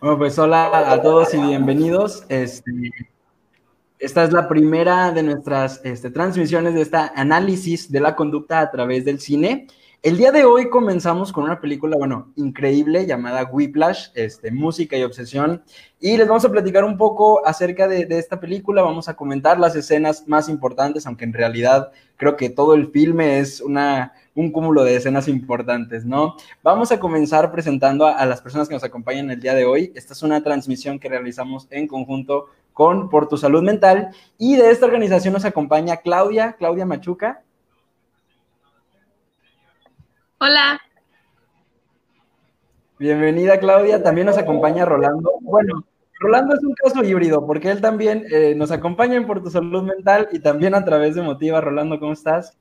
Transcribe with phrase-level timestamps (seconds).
[0.00, 2.24] Bueno, pues hola a todos y bienvenidos.
[2.28, 2.92] Este,
[3.98, 8.70] esta es la primera de nuestras este, transmisiones de esta análisis de la conducta a
[8.70, 9.66] través del cine.
[10.00, 15.02] El día de hoy comenzamos con una película, bueno, increíble llamada Whiplash, este, música y
[15.02, 15.64] obsesión.
[15.98, 19.74] Y les vamos a platicar un poco acerca de, esta película, vamos a comentar las
[19.74, 24.84] escenas más importantes, aunque en realidad creo que todo el filme es una, un cúmulo
[24.84, 26.36] de escenas importantes, ¿no?
[26.62, 29.92] Vamos a comenzar presentando a, a las personas que nos acompañan el día de hoy.
[29.96, 34.10] Esta es una transmisión que realizamos en conjunto con Por Tu Salud Mental.
[34.38, 37.42] Y de esta organización nos acompaña Claudia, Claudia Machuca.
[40.40, 40.80] Hola.
[42.96, 44.02] Bienvenida, Claudia.
[44.02, 45.32] También nos acompaña Rolando.
[45.40, 45.84] Bueno,
[46.20, 49.82] Rolando es un caso híbrido porque él también eh, nos acompaña en Por tu Salud
[49.82, 51.60] Mental y también a través de Motiva.
[51.60, 52.56] Rolando, ¿cómo estás?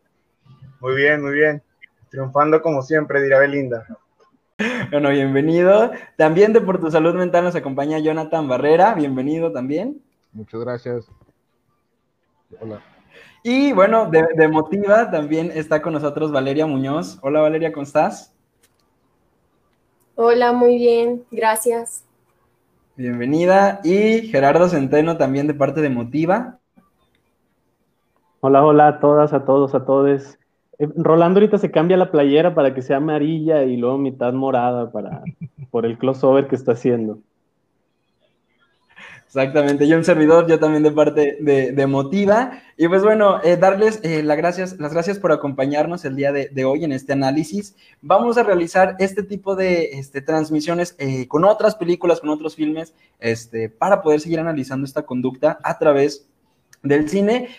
[0.80, 1.61] Muy bien, muy bien.
[2.09, 3.86] Triunfando como siempre, dirá Belinda.
[4.89, 5.91] Bueno, bienvenido.
[6.16, 8.95] También de Por tu Salud Mental nos acompaña Jonathan Barrera.
[8.95, 10.02] Bienvenido también.
[10.34, 11.06] Muchas gracias.
[12.59, 12.81] Hola.
[13.50, 17.17] Y bueno, de, Motiva también está con nosotros Valeria Muñoz.
[17.22, 18.36] Hola Valeria, ¿cómo estás?
[20.16, 22.03] Hola, muy bien, gracias.
[22.98, 23.80] Bienvenida.
[23.86, 26.59] Y Gerardo Centeno también de parte de Motiva.
[28.42, 30.38] Hola, hola a todas, a todos, a todos.
[30.78, 34.92] Eh, Rolando ahorita se cambia la playera para que sea amarilla y luego mitad morada
[34.92, 35.23] para,
[35.72, 37.20] por el crossover que está haciendo.
[39.28, 42.61] Exactamente, yo un servidor, yo también de parte de, Motiva.
[42.78, 46.66] Y pues bueno, eh, darles eh, las, gracias, las gracias por acompañarnos el día de,
[46.66, 47.75] hoy en este análisis.
[48.02, 52.94] Vamos a realizar este tipo de este, transmisiones eh, con otras películas, con otros filmes,
[53.19, 56.25] este, para poder seguir analizando esta conducta a través
[56.81, 57.50] del cine,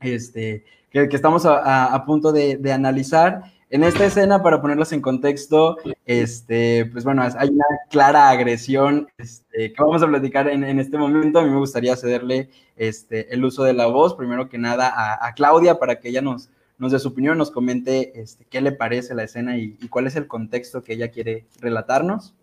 [0.00, 3.53] este, que, estamos a, punto de, de analizar.
[3.70, 9.72] En esta escena, para ponerlos en contexto, este, pues bueno, hay una clara agresión este,
[9.72, 11.38] que vamos a platicar en, este momento.
[11.38, 15.32] A mí me gustaría cederle este, el uso de la voz, primero que nada, a,
[15.34, 19.24] Claudia para que ella nos, dé su opinión, nos comente este, qué le parece la
[19.24, 22.34] escena y, cuál es el contexto que ella quiere relatarnos.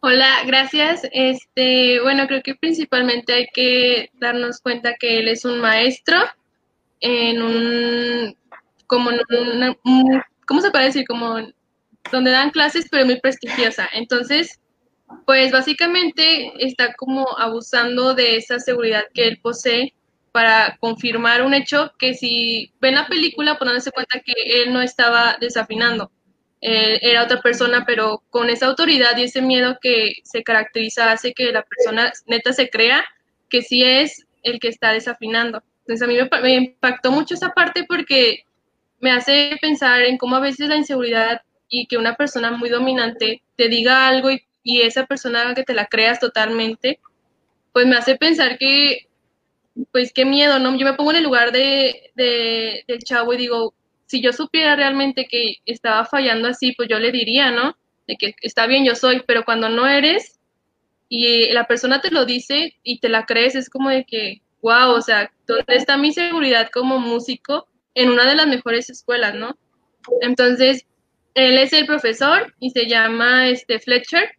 [0.00, 1.02] Hola, gracias.
[1.12, 6.16] Este, bueno, creo que principalmente hay que darnos cuenta que él es un maestro
[7.02, 8.36] en un,
[8.86, 9.76] como en una,
[10.46, 11.04] ¿cómo se puede decir?
[11.06, 11.36] Como
[12.10, 13.88] donde dan clases, pero muy prestigiosa.
[13.92, 14.60] Entonces,
[15.26, 19.94] pues básicamente está como abusando de esa seguridad que él posee
[20.32, 24.32] para confirmar un hecho que si ven la película, pues dándose cuenta que
[24.62, 26.10] él no estaba desafinando.
[26.60, 31.52] era otra persona, pero con esa autoridad y ese miedo que se caracteriza hace que
[31.52, 33.04] la persona neta se crea
[33.50, 35.62] que sí es el que está desafinando.
[35.86, 38.44] Entonces a mí me, impactó mucho esa parte porque
[39.00, 43.42] me hace pensar en cómo a veces la inseguridad y que una persona muy dominante
[43.56, 47.00] te diga algo y, esa persona que te la creas totalmente,
[47.72, 49.08] pues me hace pensar que,
[49.90, 50.76] pues qué miedo, ¿no?
[50.78, 53.74] Yo me pongo en el lugar de, del chavo y digo,
[54.06, 57.76] si yo supiera realmente que estaba fallando así, pues yo le diría, ¿no?
[58.06, 60.38] De que está bien, yo soy, pero cuando no eres
[61.08, 64.92] y la persona te lo dice y te la crees, es como de que, wow,
[64.92, 69.58] o sea, ¿dónde está mi seguridad como músico en una de las mejores escuelas, no?
[70.20, 70.86] Entonces,
[71.34, 74.30] él es el profesor y se llama este Fletcher.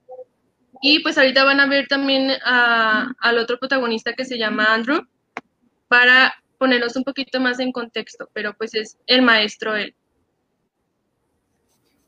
[0.82, 5.02] Y pues ahorita van a ver también al otro protagonista que se llama Andrew
[5.88, 9.96] para ponernos un poquito más en contexto, pero pues es el maestro él.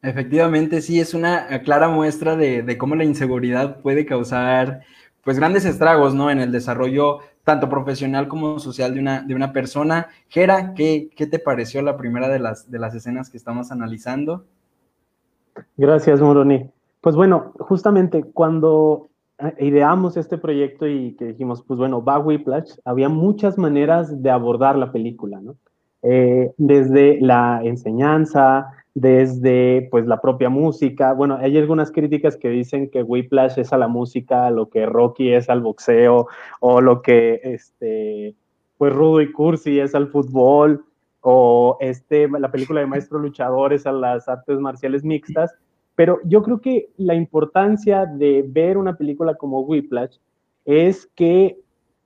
[0.02, 4.82] Efectivamente, sí, es una clara muestra de, de, cómo la inseguridad puede causar
[5.24, 6.30] pues grandes estragos, ¿no?
[6.30, 10.08] En el desarrollo tanto profesional como social de una, de una persona.
[10.28, 14.46] Gera, ¿qué, ¿qué, te pareció la primera de las, de las escenas que estamos analizando?
[15.78, 16.70] Gracias, Moroni.
[17.00, 22.74] Pues bueno, justamente cuando eh, ideamos este proyecto y que dijimos, pues bueno, va Whiplash,
[22.84, 25.56] había muchas maneras de abordar la película, ¿no?
[26.02, 31.14] Eh, desde la enseñanza, desde pues la propia música.
[31.14, 35.34] Bueno, hay algunas críticas que dicen que Whiplash es a la música, lo que Rocky
[35.34, 36.28] es al boxeo,
[36.62, 38.36] o lo que este,
[38.78, 40.86] pues Rudo y Cursi es al fútbol,
[41.22, 45.54] o este, la película de Maestro Luchador es a las artes marciales mixtas.
[45.96, 50.18] Pero yo creo que la importancia de ver una película como Whiplash
[50.66, 51.58] es que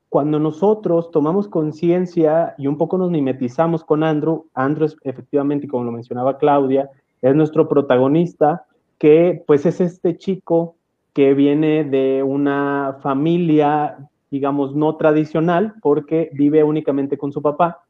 [0.10, 5.84] cuando nosotros tomamos conciencia y un poco nos mimetizamos con Andrew, Andrew es efectivamente, como
[5.84, 6.90] lo mencionaba Claudia,
[7.22, 8.66] es nuestro protagonista,
[8.98, 10.76] que pues es este chico
[11.14, 13.98] que viene de una familia,
[14.32, 17.84] digamos, no tradicional, porque vive únicamente con su papá.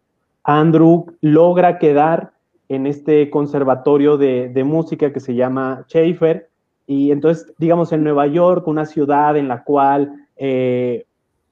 [0.43, 2.31] Andrew logra quedar
[2.67, 6.49] en este conservatorio de, música que se llama Schaefer,
[6.85, 11.05] y entonces, digamos, en Nueva York, una ciudad en la cual eh,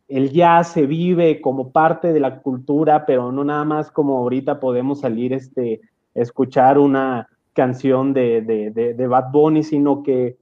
[0.07, 4.59] el jazz se vive como parte de la cultura, pero no nada más como ahorita
[4.59, 5.81] podemos salir este,
[6.13, 10.38] escuchar una canción de, de, de Bad Bunny, sino que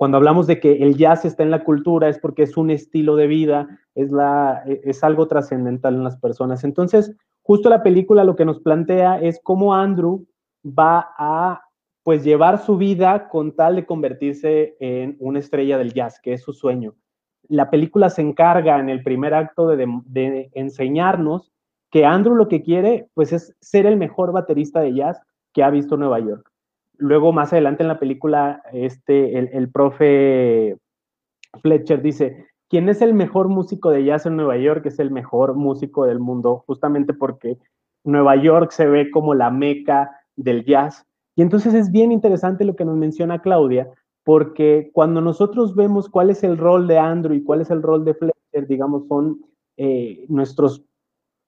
[0.00, 3.16] cuando hablamos de que el jazz está en la cultura es porque es un estilo
[3.16, 6.64] de vida, es, la, e, es algo trascendental en las personas.
[6.64, 10.26] Entonces, justo la película lo que nos plantea es cómo Andrew
[10.64, 11.60] va a
[12.02, 16.40] pues llevar su vida con tal de convertirse en una estrella del jazz, que es
[16.40, 16.94] su sueño.
[17.50, 21.52] La película se encarga en el primer acto de, enseñarnos
[21.90, 25.20] que Andrew lo que quiere pues es ser el mejor baterista de jazz
[25.52, 26.50] que ha visto Nueva York
[27.00, 30.76] luego más adelante en la película, este, el, profe
[31.62, 34.86] Fletcher dice, ¿quién es el mejor músico de jazz en Nueva York?
[34.86, 37.58] Es el mejor músico del mundo, justamente porque
[38.04, 41.06] Nueva York se ve como la meca del jazz.
[41.36, 43.88] Y entonces es bien interesante lo que nos menciona Claudia,
[44.24, 48.04] porque cuando nosotros vemos cuál es el rol de Andrew y cuál es el rol
[48.04, 49.40] de Fletcher, digamos, son
[49.76, 50.82] eh, nuestros,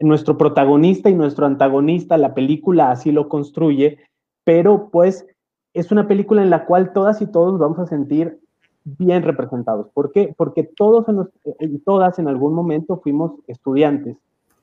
[0.01, 3.99] nuestro protagonista y nuestro antagonista, la película así lo construye,
[4.45, 5.27] pero pues
[5.75, 8.39] es una película en la cual todas y todos vamos a sentir
[8.85, 9.89] bien representados.
[9.95, 10.35] ¿Por qué?
[10.37, 11.07] Porque todos
[11.61, 14.17] y todas en algún momento fuimos estudiantes,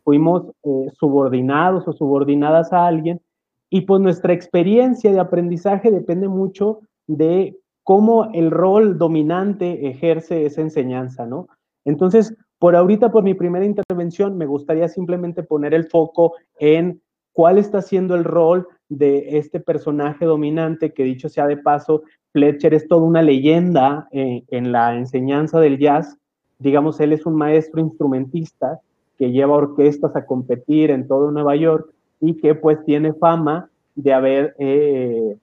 [0.04, 3.22] fuimos eh, subordinados o subordinadas a alguien
[3.70, 7.58] y pues nuestra experiencia de aprendizaje depende mucho de
[7.90, 11.48] cómo el rol dominante ejerce esa enseñanza, ¿no?
[11.86, 17.02] Entonces, por ahorita, por mi primera intervención, me gustaría simplemente poner el foco en
[17.34, 22.76] cuál está siendo el rol de este personaje dominante, que dicho sea de paso, Fletcher
[22.76, 26.16] es toda una leyenda eh, en la enseñanza del jazz.
[26.60, 28.80] Digamos, él es un maestro instrumentista
[29.18, 34.14] que lleva orquestas a competir en todo Nueva York y que pues tiene fama de
[34.14, 35.38] haber eh,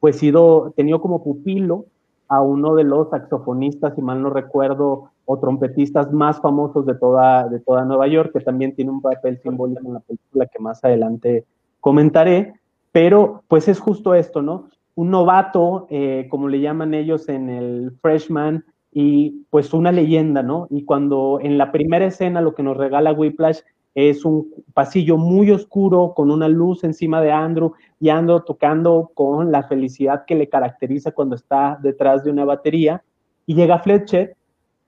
[0.00, 1.86] pues sido, tenido como pupilo
[2.28, 7.48] a uno de los saxofonistas, si mal no recuerdo, o trompetistas más famosos de toda,
[7.48, 10.84] de toda Nueva York, que también tiene un papel simbólico en la película que más
[10.84, 11.44] adelante
[11.80, 12.54] comentaré,
[12.92, 14.68] pero pues es justo esto, ¿no?
[14.94, 18.64] Un novato, eh, como le llaman ellos en el freshman,
[18.98, 20.68] y pues una leyenda, ¿no?
[20.70, 23.60] Y cuando en la primera escena lo que nos regala Whiplash
[23.96, 29.50] es un pasillo muy oscuro con una luz encima de Andrew y Andrew tocando con
[29.50, 33.02] la felicidad que le caracteriza cuando está detrás de una batería
[33.46, 34.36] y llega Fletcher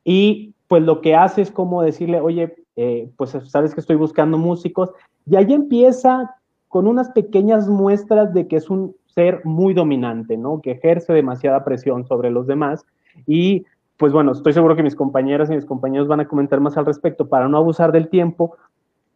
[0.05, 4.37] y pues lo que hace es como decirle, oye, eh, pues sabes que estoy buscando
[4.37, 4.91] músicos
[5.25, 6.35] y ahí empieza
[6.69, 10.61] con unas pequeñas muestras de que es un ser muy dominante, ¿no?
[10.61, 12.85] Que ejerce demasiada presión sobre los demás.
[13.27, 13.65] Y
[13.97, 16.85] pues bueno, estoy seguro que mis compañeras y mis compañeros van a comentar más al
[16.85, 18.55] respecto para no abusar del tiempo.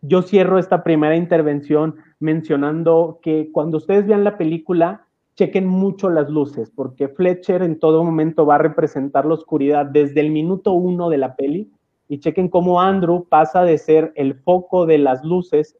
[0.02, 5.06] Yo cierro esta primera intervención mencionando que cuando ustedes vean la película,
[5.36, 10.20] chequen mucho las luces, porque Fletcher en todo momento va a representar la oscuridad desde
[10.20, 11.70] el minuto uno de la peli,
[12.08, 15.76] y chequen cómo Andrew pasa de ser el foco de las luces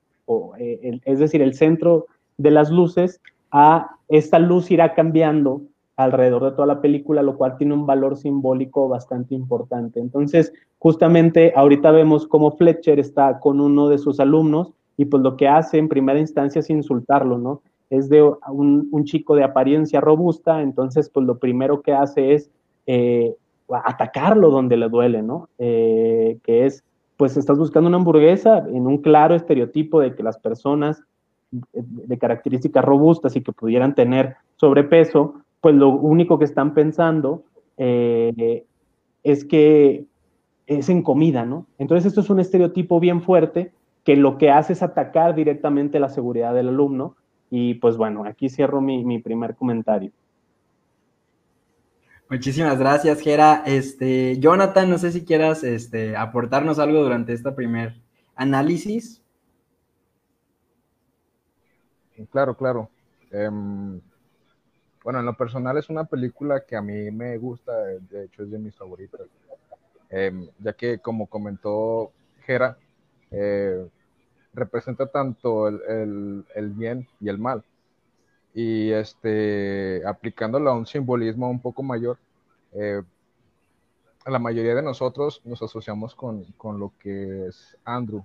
[0.59, 2.07] eh, es decir, el centro
[2.39, 3.21] de las luces,
[3.51, 5.63] a esta luz irá cambiando
[6.05, 10.01] alrededor de toda la película, lo cual tiene un valor simbólico bastante importante.
[10.01, 15.37] Entonces, justamente ahorita vemos cómo Fletcher está con uno de sus alumnos y pues lo
[15.37, 17.63] que hace en primera instancia es insultarlo, ¿no?
[17.91, 22.51] Es de un, chico de apariencia robusta, entonces pues lo primero que hace es
[22.87, 23.35] eh,
[23.85, 25.49] atacarlo donde le duele, ¿no?
[25.59, 26.85] Eh, que es
[27.17, 31.05] pues estás buscando una hamburguesa en un claro estereotipo de que las personas
[31.73, 37.45] de características robustas y que pudieran tener sobrepeso, pues lo único que están pensando
[37.79, 38.67] eh,
[39.23, 40.05] es que
[40.67, 41.67] es en comida, ¿no?
[41.79, 43.73] Entonces esto es un estereotipo bien fuerte
[44.05, 47.15] que lo que hace es atacar directamente la seguridad del alumno
[47.49, 50.11] y pues bueno, aquí cierro mi, mi primer comentario.
[52.29, 53.63] Muchísimas gracias, Gera.
[53.65, 58.01] Este, Jonathan, no sé si quieras este, aportarnos algo durante este primer
[58.35, 59.23] análisis.
[62.31, 62.91] Claro, claro.
[63.31, 64.01] Em,
[65.05, 68.51] bueno, en lo personal es una película que a mí me gusta, de hecho es
[68.51, 69.23] de mis favoritas,
[70.11, 72.13] em, ya que como comentó
[72.45, 72.77] Gera,
[73.31, 73.87] eh,
[74.55, 77.65] representa tanto el, el, bien y el mal.
[78.55, 82.19] y este, aplicándolo a un simbolismo un poco mayor,
[82.73, 83.03] eh,
[84.27, 88.25] la mayoría de nosotros nos asociamos con, con, lo que es Andrew.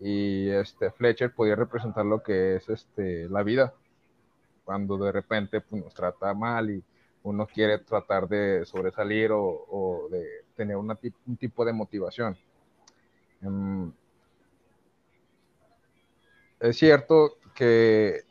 [0.00, 3.74] Y este Fletcher podía representar lo que es este, la vida,
[4.64, 6.82] cuando de repente pues, nos trata mal y
[7.22, 10.96] uno quiere tratar de sobresalir o, de tener un
[11.38, 12.36] tipo de motivación.
[13.42, 13.92] Um,
[16.60, 18.24] es cierto que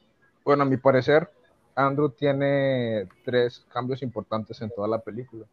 [0.44, 1.30] bueno, a mi parecer,
[1.74, 5.46] Andrew tiene tres cambios importantes en toda la película.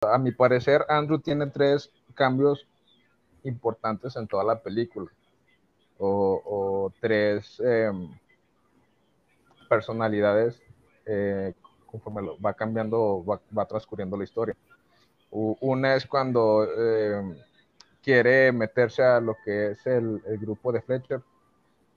[0.00, 2.66] A mi parecer, Andrew tiene tres cambios
[3.42, 5.10] importantes en toda la película.
[5.98, 8.08] O, tres em,
[9.68, 10.62] personalidades
[11.06, 11.54] eh,
[11.86, 14.56] conforme va cambiando, va, transcurriendo la historia.
[15.30, 17.36] una es cuando em,
[18.02, 21.22] quiere meterse a lo que es el, grupo de Fletcher,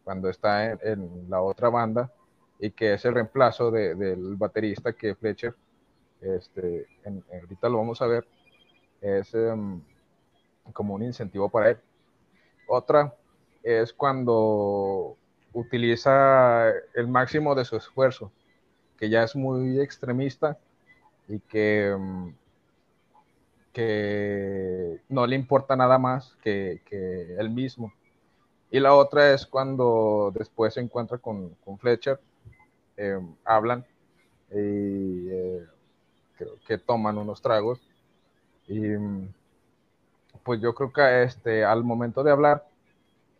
[0.03, 2.12] cuando está en la otra banda
[2.59, 5.55] y que es el reemplazo del baterista que Fletcher,
[6.21, 8.27] este, ahorita lo vamos a ver,
[9.01, 9.81] es em,
[10.74, 11.77] como un incentivo para él.
[12.67, 13.13] Otra
[13.63, 15.17] es cuando
[15.59, 18.31] utiliza el máximo de su esfuerzo,
[18.97, 20.57] que ya es muy extremista
[21.27, 22.35] y que, em,
[23.73, 27.93] que no le importa nada más que, que él mismo.
[28.71, 32.19] Y la otra es cuando después se encuentra con, con Fletcher
[32.97, 33.85] eh, hablan
[34.51, 35.65] y eh,
[36.37, 37.79] creo que toman unos tragos
[38.67, 38.81] y
[40.43, 42.65] pues yo creo que este, al momento de hablar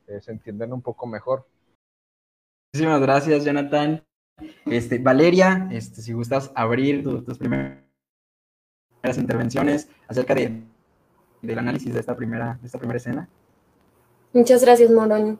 [0.07, 1.45] eh, se entienden un poco mejor.
[2.77, 4.05] Muchísimas gracias, Jonathan.
[4.67, 7.81] Este, Valeria, este, si gustas abrir tus primeras
[9.17, 10.62] intervenciones acerca de,
[11.41, 13.27] del análisis de esta primera, de esta primera escena.
[14.31, 15.39] Muchas gracias, Morón.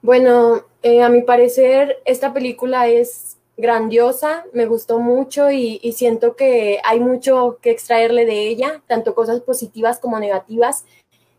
[0.00, 0.62] Bueno,
[1.02, 7.58] a mi parecer, esta película es grandiosa, me gustó mucho y, siento que hay mucho
[7.60, 10.84] que extraerle de ella, tanto cosas positivas como negativas,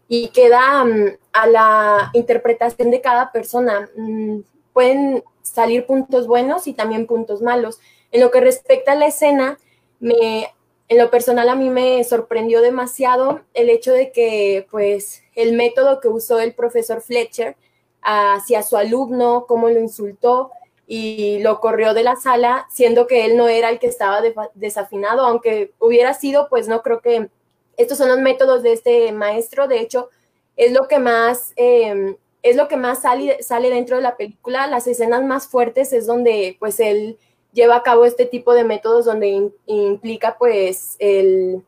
[0.10, 3.88] y queda mm, a la interpretación de cada persona.
[3.96, 4.40] Mm,
[4.74, 5.24] pueden
[5.54, 7.80] salir puntos buenos y también puntos malos.
[8.12, 9.58] En lo que respecta a la escena,
[10.00, 10.54] me,
[10.88, 16.00] en lo personal a mí me sorprendió demasiado el hecho de que pues el método
[16.00, 17.56] que usó el profesor Fletcher
[18.02, 20.52] hacia su alumno, cómo lo insultó,
[20.88, 24.22] y lo corrió de la sala, siendo que él no era el que estaba
[24.54, 27.30] desafinado, aunque hubiera sido, pues no creo que
[27.76, 30.10] estos son los métodos de este maestro, de hecho,
[30.56, 34.68] es lo que más, em, es lo que más sale, sale dentro de la película,
[34.68, 37.18] las escenas más fuertes es donde pues él
[37.54, 41.64] lleva a cabo este tipo de métodos donde implica pues el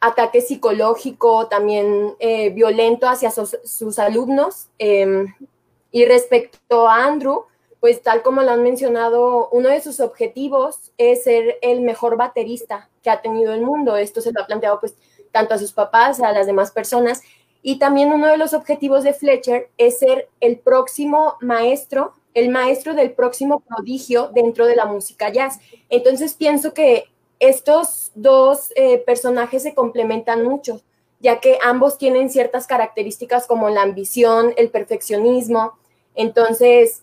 [0.00, 4.68] ataque psicológico, también eh, violento hacia sus, alumnos.
[4.78, 5.34] Em,
[5.90, 7.46] y respecto a Andrew,
[7.80, 12.88] pues tal como lo han mencionado, uno de sus objetivos es ser el mejor baterista
[13.02, 13.96] que ha tenido el mundo.
[13.96, 14.94] Esto se lo ha planteado pues
[15.32, 17.22] tanto a sus papás, a las demás personas.
[17.68, 22.94] Y también uno de los objetivos de Fletcher es ser el próximo maestro, el maestro
[22.94, 25.58] del próximo prodigio dentro de la música jazz.
[25.90, 27.04] Entonces pienso que
[27.40, 30.80] estos dos eh, personajes se complementan mucho,
[31.20, 35.74] ya que ambos tienen ciertas características como la ambición, el perfeccionismo.
[36.14, 37.02] Entonces,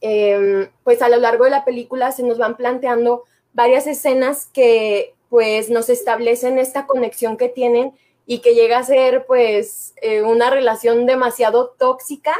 [0.00, 5.14] Em, pues a lo largo de la película se nos van planteando varias escenas que
[5.28, 7.92] pues nos establecen esta conexión que tienen
[8.26, 12.34] y que llega a ser pues eh, una relación demasiado tóxica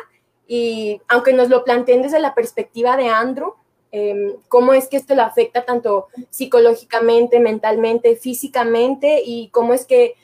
[0.46, 3.54] y aunque nos lo planteen desde la perspectiva de Andrew,
[3.92, 10.14] em, cómo es que esto lo afecta tanto psicológicamente, mentalmente, físicamente y cómo es que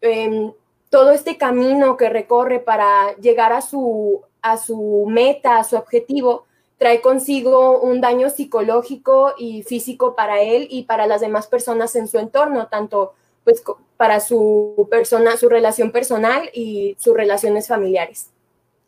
[0.00, 0.52] em,
[0.90, 6.46] todo este camino que recorre para llegar a su, a su meta, a su objetivo,
[6.78, 12.08] trae consigo un daño psicológico y físico para él y para las demás personas en
[12.08, 13.62] su entorno, tanto pues
[13.98, 18.30] para su persona, su relación personal y sus relaciones familiares.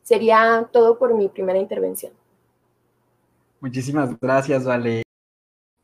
[0.03, 2.13] Sería todo por mi primera intervención.
[3.61, 5.03] Muchísimas gracias, Vale.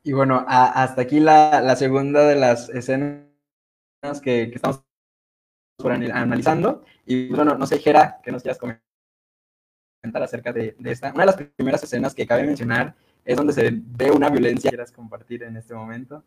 [0.05, 3.27] Y bueno, hasta aquí la, segunda de las escenas
[4.23, 4.81] que, estamos
[5.83, 6.85] analizando.
[7.05, 8.81] Y bueno, no sé, Jera, que nos quieras comentar
[10.23, 11.11] acerca de, esta.
[11.13, 14.71] Una de las primeras escenas que cabe mencionar es donde se ve una violencia.
[14.71, 16.23] ¿Quieres compartir en este momento?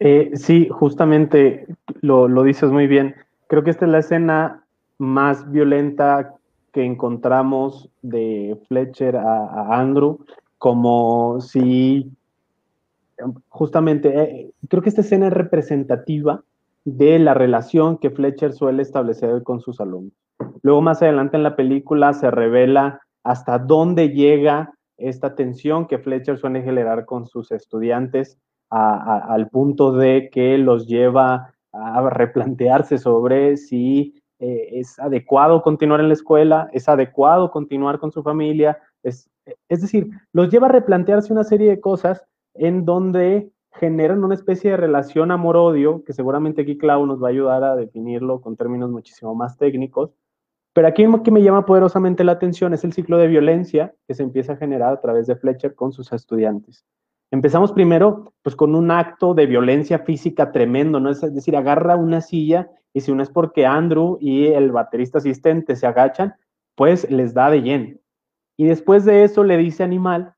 [0.00, 1.66] Eh, sí, justamente
[2.00, 3.14] lo, dices muy bien.
[3.48, 4.64] Creo que esta es la escena
[4.98, 6.34] más violenta
[6.72, 10.24] que encontramos de Fletcher a, Andrew,
[10.56, 12.10] como si
[13.48, 16.42] justamente, eh, creo que esta escena es representativa
[16.86, 20.14] de la relación que Fletcher suele establecer con sus alumnos.
[20.62, 26.38] Luego más adelante en la película se revela hasta dónde llega esta tensión que Fletcher
[26.38, 28.38] suele generar con sus estudiantes
[28.70, 36.08] al punto de que los lleva a replantearse sobre si eh, es adecuado continuar en
[36.08, 39.28] la escuela, es adecuado continuar con su familia, es,
[39.68, 42.24] es decir, los lleva a replantearse una serie de cosas
[42.54, 47.30] en donde generan una especie de relación amor-odio, que seguramente aquí Clau nos va a
[47.30, 50.12] ayudar a definirlo con términos muchísimo más técnicos,
[50.72, 54.14] pero aquí lo que me llama poderosamente la atención es el ciclo de violencia que
[54.14, 56.84] se empieza a generar a través de Fletcher con sus estudiantes.
[57.30, 61.10] Empezamos primero pues con un acto de violencia física tremendo, ¿no?
[61.10, 65.76] Es decir, agarra una silla y si no es porque Andrew y el baterista asistente
[65.76, 66.34] se agachan,
[66.74, 67.96] pues les da de lleno.
[68.56, 70.34] Y después de eso le dice animal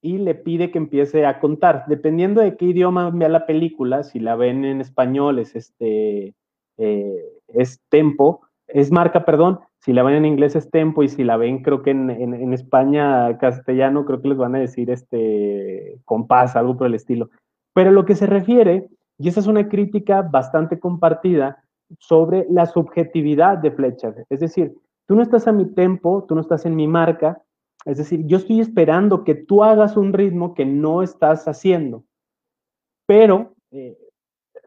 [0.00, 1.84] y le pide que empiece a contar.
[1.88, 6.34] Dependiendo de qué idioma vea la película, si la ven en español es este,
[6.76, 11.24] eh, es tempo, es marca, perdón, si la ven en inglés es tempo y si
[11.24, 16.00] la ven creo que en, en, España castellano creo que les van a decir este
[16.04, 17.30] compás, algo por el estilo.
[17.74, 21.62] Pero lo que se refiere, y esa es una crítica bastante compartida,
[21.98, 24.26] sobre la subjetividad de Fletcher.
[24.28, 24.74] Es decir,
[25.06, 27.40] tú no estás a mi tempo, tú no estás en mi marca,
[27.84, 32.04] es decir, yo estoy esperando que tú hagas un ritmo que no estás haciendo,
[33.06, 33.96] pero eh,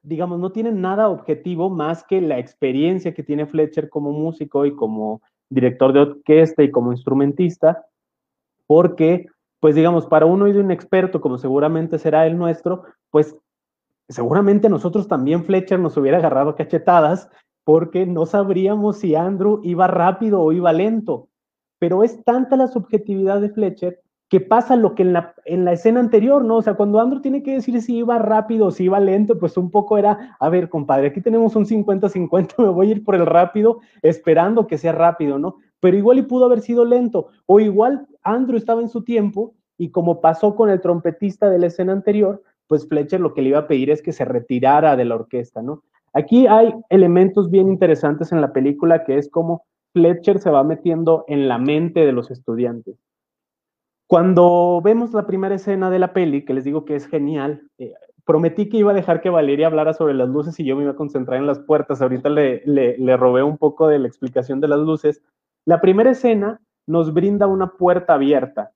[0.04, 4.76] digamos, no tienen nada objetivo más que la experiencia que tiene Fletcher como músico y
[4.76, 7.86] como director de orquesta y como instrumentista,
[8.66, 9.28] porque,
[9.60, 13.36] pues digamos, para un experto, como seguramente será el nuestro, pues
[14.10, 17.30] seguramente nosotros también Fletcher nos hubiera agarrado cachetadas
[17.64, 21.28] porque no sabríamos si Andrew iba rápido o iba lento.
[21.80, 24.02] Pero es tanta la subjetividad de Fletcher
[24.32, 26.56] que pasa lo que en la, en la escena anterior, ¿no?
[26.56, 29.58] O sea, cuando Andrew tiene que decir si iba rápido o si iba lento, pues
[29.58, 33.16] un poco era, a ver, compadre, aquí tenemos un 50-50, me voy a ir por
[33.16, 35.58] el rápido esperando que sea rápido, ¿no?
[35.82, 39.90] Pero igual y pudo haber sido lento, o igual Andrew estaba en su tiempo y
[39.90, 43.60] como pasó con el trompetista de la escena anterior, pues Fletcher lo que le iba
[43.60, 45.84] a pedir es que se retirara de la orquesta, ¿no?
[46.14, 51.26] Aquí hay elementos bien interesantes en la película que es como Fletcher se va metiendo
[51.28, 52.96] en la mente de los estudiantes.
[54.12, 57.94] Cuando vemos la primera escena de la peli, que les digo que es genial, eh,
[58.26, 60.92] prometí que iba a dejar que Valeria hablara sobre las luces y yo me iba
[60.92, 62.02] a concentrar en las puertas.
[62.02, 65.24] Ahorita le, robé un poco de la explicación de las luces.
[65.64, 68.74] La primera escena nos brinda una puerta abierta.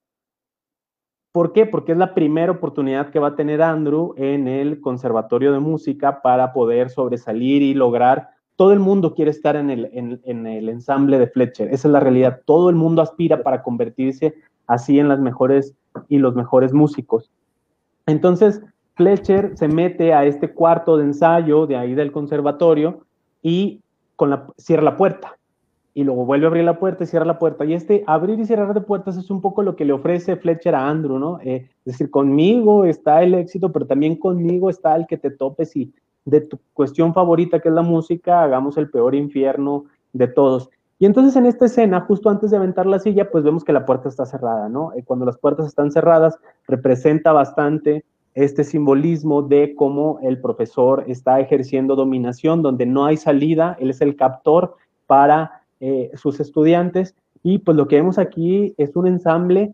[1.34, 1.66] ¿Por qué?
[1.66, 6.22] Porque es la primera oportunidad que va a tener Andrew en el Conservatorio de Música
[6.22, 8.30] para poder sobresalir y lograr.
[8.56, 11.68] Todo el mundo quiere estar en el, en el ensamble de Fletcher.
[11.74, 12.40] Esa es la realidad.
[12.46, 14.34] Todo el mundo aspira para convertirse
[14.68, 15.76] así en las mejores
[16.10, 17.32] y los mejores músicos.
[18.06, 18.62] Entonces,
[18.96, 23.06] Fletcher se mete a este cuarto de ensayo de ahí del conservatorio
[23.42, 23.82] y
[24.16, 25.38] con la, cierra la puerta.
[25.94, 27.64] Y luego vuelve a abrir la puerta y cierra la puerta.
[27.64, 30.76] Y este abrir y cerrar de puertas es un poco lo que le ofrece Fletcher
[30.76, 31.40] a Andrew, ¿no?
[31.42, 35.76] Eh, es decir, conmigo está el éxito, pero también conmigo está el que te topes
[35.76, 35.94] y
[36.26, 40.70] de tu cuestión favorita, que es la música, hagamos el peor infierno de todos.
[40.98, 43.86] Y entonces en esta escena, justo antes de aventar la silla, pues vemos que la
[43.86, 44.94] puerta está cerrada, ¿no?
[44.96, 51.40] Y cuando las puertas están cerradas, representa bastante este simbolismo de cómo el profesor está
[51.40, 54.76] ejerciendo dominación, donde no hay salida, él es el captor
[55.08, 57.16] para eh, sus estudiantes.
[57.44, 59.74] Y pues lo que vemos aquí es un ensamble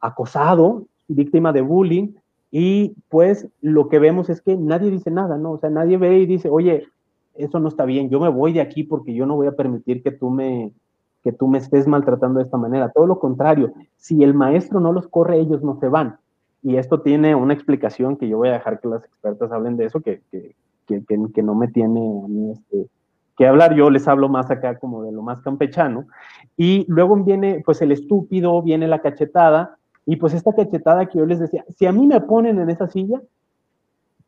[0.00, 2.14] acosado, víctima de bullying,
[2.50, 5.52] y pues lo que vemos es que nadie dice nada, ¿no?
[5.52, 6.86] O sea, nadie ve y dice, oye,
[7.38, 10.02] eso no está bien, yo me voy de aquí porque yo no voy a permitir
[10.02, 10.72] que tú me,
[11.22, 12.90] que tú me estés maltratando de esta manera.
[12.90, 16.18] Todo lo contrario, si el maestro no los corre, ellos no se van.
[16.62, 19.86] Y esto tiene una explicación que yo voy a dejar que las expertas hablen de
[19.86, 20.54] eso, que, que,
[20.86, 21.02] que,
[21.34, 22.88] que no me tiene a mí este,
[23.36, 26.06] que hablar, yo les hablo más acá como de lo más campechano.
[26.56, 31.26] Y luego viene pues el estúpido, viene la cachetada, y pues esta cachetada que yo
[31.26, 33.20] les decía, si a mí me ponen en esa silla,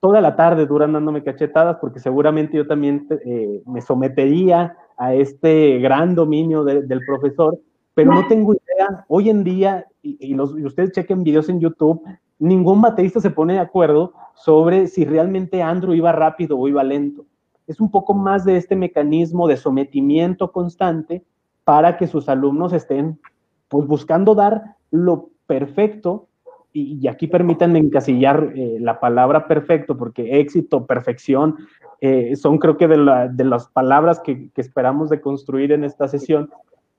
[0.01, 5.79] toda la tarde duran dándome cachetadas porque seguramente yo también eh, me sometería a este
[5.79, 7.59] gran dominio del profesor,
[7.95, 12.03] pero no tengo idea, hoy en día, y, los, ustedes chequen videos en YouTube,
[12.39, 17.27] ningún baterista se pone de acuerdo sobre si realmente Andrew iba rápido o iba lento.
[17.67, 21.25] Es un poco más de este mecanismo de sometimiento constante
[21.65, 23.21] para que sus alumnos estén
[23.69, 26.28] pues, buscando dar lo perfecto
[26.73, 31.57] y, aquí permítanme encasillar eh, la palabra perfecto, porque éxito, perfección,
[32.01, 32.97] eh, son creo que de,
[33.45, 36.51] las palabras que, esperamos de construir en esta sesión,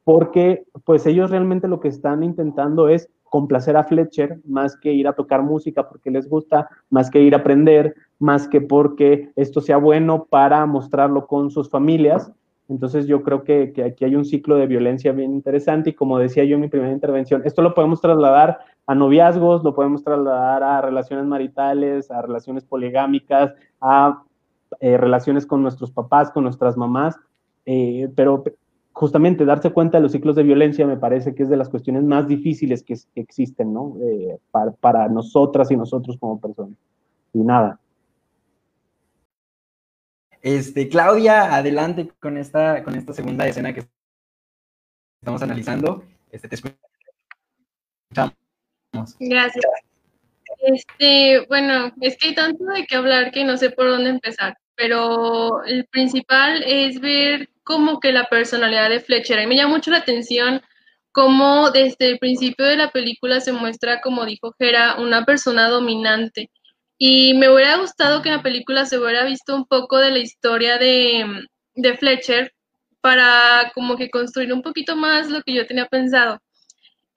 [0.04, 5.08] porque pues ellos realmente lo que están intentando es complacer a Fletcher más que ir
[5.08, 9.62] a tocar música porque les gusta, más que ir a aprender, más que porque esto
[9.62, 12.32] sea bueno para mostrarlo con sus familias.
[12.68, 16.20] Entonces yo creo que, que, aquí hay un ciclo de violencia bien interesante y como
[16.20, 20.64] decía yo en mi primera intervención, esto lo podemos trasladar a noviazgos, lo podemos trasladar
[20.64, 24.24] a relaciones maritales, a relaciones poligámicas, a
[24.80, 27.16] eh, relaciones con nuestros papás, con nuestras mamás,
[27.68, 28.44] eh, pero
[28.92, 32.04] justamente darse cuenta de los ciclos de violencia me parece que es de las cuestiones
[32.04, 33.96] más difíciles que, existen, ¿no?
[34.02, 36.76] Eh, para, para nosotras y nosotros como personas.
[37.32, 37.80] Y nada,
[40.42, 43.86] este, Claudia, adelante con esta, con esta segunda escena que
[45.22, 46.04] estamos analizando.
[46.32, 48.39] Este, te escuchamos.
[49.20, 49.66] Gracias.
[50.62, 54.58] Este, bueno, es que hay tanto de qué hablar que no sé por dónde empezar,
[54.76, 59.40] pero el principal es ver como que la personalidad de Fletcher.
[59.40, 60.62] Mí me llama mucho la atención
[61.12, 66.50] cómo desde el principio de la película se muestra, como dijo Jera, una persona dominante
[67.02, 70.20] y me hubiera gustado que en la película se hubiera visto un poco de la
[70.20, 72.54] historia de, de Fletcher
[73.00, 76.40] para como que construir un poquito más lo que yo tenía pensado.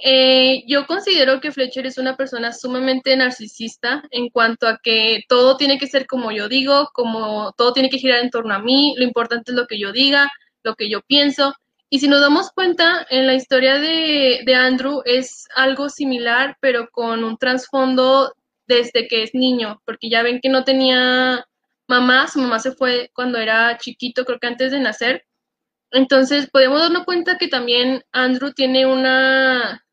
[0.05, 5.57] Eh, yo considero que Fletcher es una persona sumamente narcisista en cuanto a que todo
[5.57, 8.95] tiene que ser como yo digo, como todo tiene que girar en torno a mí,
[8.99, 10.29] lo importante es lo que yo diga,
[10.65, 11.55] lo que yo pienso.
[11.89, 16.89] Y si nos damos cuenta, en la historia de, de Andrew es algo similar, pero
[16.91, 18.35] con un trasfondo
[18.67, 21.47] desde que es niño, porque ya ven que no tenía
[21.87, 25.27] mamá, su mamá se fue cuando era chiquito, creo que antes de nacer.
[25.93, 29.85] Entonces podemos darnos cuenta que también Andrew tiene una,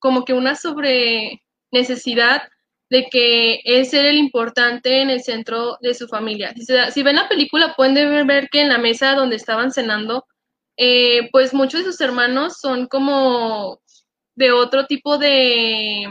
[0.00, 2.42] como que una sobre necesidad
[2.90, 6.52] de que es ser el importante en el centro de su familia.
[6.92, 10.26] Si, ven la película pueden ver que en la mesa donde estaban cenando,
[10.76, 13.80] eh, pues muchos de sus hermanos son como
[14.34, 16.08] de otro tipo de,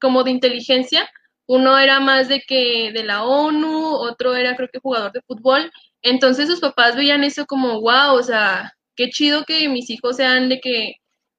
[0.00, 1.08] como de inteligencia.
[1.46, 5.72] Uno era más de que de la ONU, otro era creo que jugador de fútbol.
[6.02, 10.48] Entonces sus papás veían eso como, wow, o sea, qué chido que mis hijos sean
[10.50, 10.96] de que,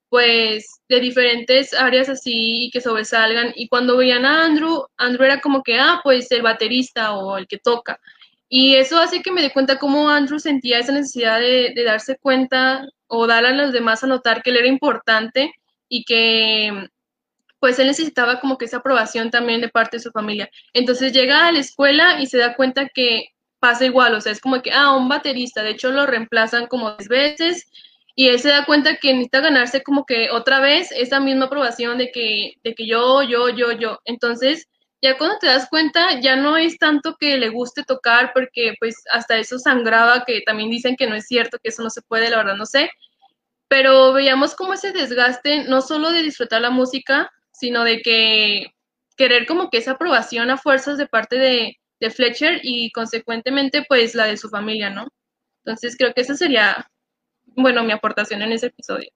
[0.09, 3.53] pues, de diferentes áreas así y que sobresalgan.
[3.55, 7.47] Y cuando veían a Andrew, Andrew era como que, ah, pues el baterista o el
[7.47, 7.99] que toca.
[8.49, 12.17] Y eso hace que me dé cuenta cómo Andrew sentía esa necesidad de, de darse
[12.17, 15.53] cuenta o dar a los demás a notar que él era importante
[15.87, 16.89] y que
[17.59, 20.49] pues él necesitaba como que esa aprobación también de parte de su familia.
[20.73, 24.39] Entonces llega a la escuela y se da cuenta que pasa igual, o sea, es
[24.39, 27.69] como que, ah, un baterista, de hecho lo reemplazan como tres veces
[28.15, 31.97] y él se da cuenta que necesita ganarse como que otra vez esa misma aprobación
[31.97, 33.99] de que, de que yo, yo, yo, yo.
[34.05, 34.67] Entonces,
[35.01, 38.95] ya cuando te das cuenta, ya no es tanto que le guste tocar, porque pues
[39.11, 42.29] hasta eso sangraba, que también dicen que no es cierto, que eso no se puede,
[42.29, 42.89] la verdad no sé,
[43.69, 48.73] pero veíamos como ese desgaste, no solo de disfrutar la música, sino de que
[49.15, 51.75] querer como que esa aprobación a fuerzas de parte de,
[52.15, 55.09] Fletcher y consecuentemente pues la de su familia, ¿no?
[55.65, 56.89] Entonces creo que esa sería,
[57.61, 59.09] bueno, mi aportación en ese episodio.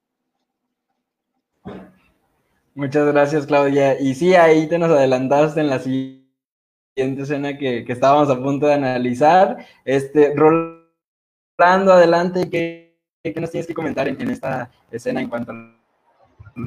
[2.74, 4.00] Muchas gracias, Claudia.
[4.00, 8.74] Y sí, ahí te nos adelantaste en la siguiente escena que, estábamos a punto de
[8.74, 9.64] analizar.
[9.84, 15.52] Este, Rolando, adelante, ¿qué, qué nos tienes que comentar en, en esta escena en cuanto
[15.52, 15.74] a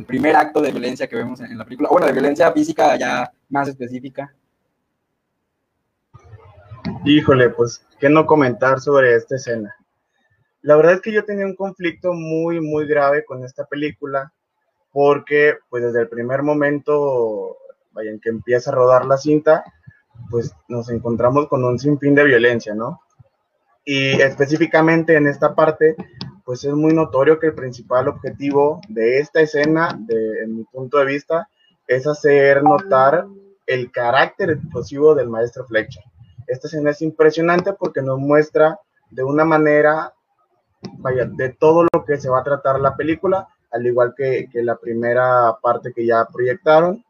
[0.05, 3.67] primer acto de violencia que vemos en la película, bueno, de violencia física ya más
[3.67, 4.33] específica.
[7.05, 9.75] Híjole, pues, ¿qué no comentar sobre esta escena?
[10.67, 14.33] La verdad es que yo tenía un conflicto muy, muy grave con esta película,
[14.91, 17.55] porque, pues, desde el primer momento,
[17.91, 19.63] vaya, en que empieza a rodar la cinta,
[20.29, 22.99] pues nos encontramos con un sinfín de violencia, ¿no?
[23.85, 25.95] Y específicamente en esta parte,
[26.43, 30.97] pues es muy notorio que el principal objetivo de esta escena, de, en mi punto
[30.97, 31.47] de vista,
[31.87, 33.25] es hacer notar
[33.67, 36.03] el carácter explosivo del maestro Fletcher.
[36.45, 38.77] Esta escena es impresionante porque nos muestra
[39.09, 40.13] de una manera,
[40.99, 44.77] vaya, de todo lo que se va a tratar la película, al igual que, la
[44.77, 47.03] primera parte que ya proyectaron,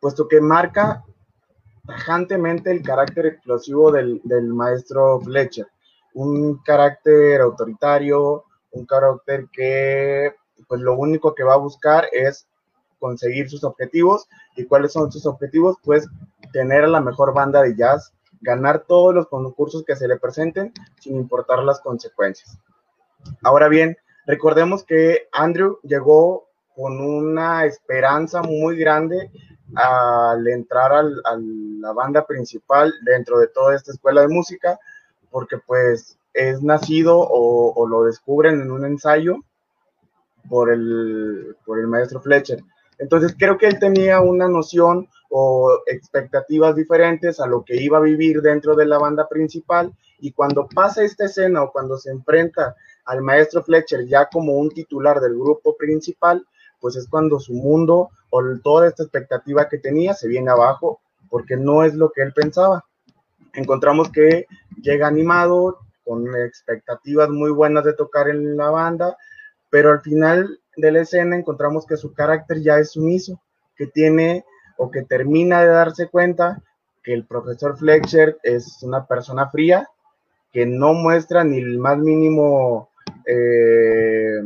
[0.00, 1.04] puesto que marca
[1.86, 5.68] tajantemente el carácter explosivo del, del maestro Fletcher
[6.16, 10.34] un carácter autoritario, un carácter que
[10.66, 12.48] pues lo único que va a buscar es
[12.98, 14.26] conseguir sus objetivos.
[14.56, 15.76] ¿Y cuáles son sus objetivos?
[15.84, 16.08] Pues
[16.54, 18.14] tener a la mejor banda de jazz,
[18.46, 22.56] ganar todos los concursos que se le presenten sin importar las consecuencias.
[23.42, 29.32] Ahora bien, recordemos que Andrew llegó con una esperanza muy grande
[29.74, 34.78] al entrar a la banda principal dentro de toda esta escuela de música,
[35.30, 39.38] porque pues es nacido o, lo descubren en un ensayo
[40.48, 42.62] por el, por el maestro Fletcher.
[42.98, 48.02] Entonces creo que él tenía una noción o expectativas diferentes a lo que iba a
[48.02, 52.74] vivir dentro de la banda principal y cuando pasa esta escena o cuando se enfrenta
[53.04, 56.46] al maestro Fletcher ya como un titular del grupo principal,
[56.80, 61.56] pues es cuando su mundo o toda esta expectativa que tenía se viene abajo porque
[61.56, 62.84] no es lo que él pensaba.
[63.52, 64.46] Encontramos que
[64.82, 69.16] llega animado, con expectativas muy buenas de tocar en la banda,
[69.70, 73.40] pero al final de la escena encontramos que su carácter ya es sumiso,
[73.76, 74.44] que tiene
[74.76, 76.62] o que termina de darse cuenta
[77.02, 79.88] que el profesor Fletcher es una persona fría,
[80.52, 82.90] que no muestra ni el más mínimo
[83.26, 84.40] eh,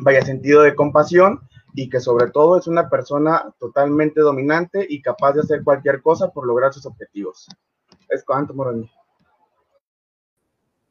[0.00, 1.40] vaya sentido de compasión
[1.74, 6.30] y que sobre todo es una persona totalmente dominante y capaz de hacer cualquier cosa
[6.30, 7.48] por lograr sus objetivos.
[8.08, 8.90] Es cuanto, Moroni.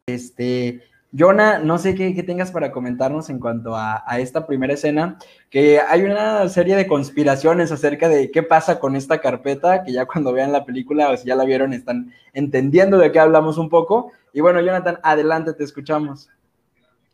[0.08, 0.82] Este,
[1.12, 5.18] Jonah, no sé qué, tengas para comentarnos en cuanto a, esta primera escena,
[5.50, 10.06] que hay una serie de conspiraciones acerca de qué pasa con esta carpeta, que ya
[10.06, 13.70] cuando vean la película o si ya la vieron están entendiendo de qué hablamos un
[13.70, 14.12] poco.
[14.34, 16.30] Y bueno, Jonathan, adelante, te escuchamos.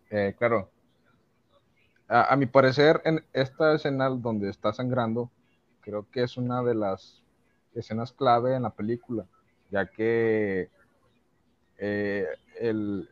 [0.09, 0.69] Eh, claro.
[2.07, 5.31] A, mi parecer, en esta escena donde está sangrando,
[5.81, 7.23] creo que es una de las
[7.73, 9.25] escenas clave en la película,
[9.71, 10.69] ya que
[11.77, 12.27] eh,
[12.59, 13.09] el,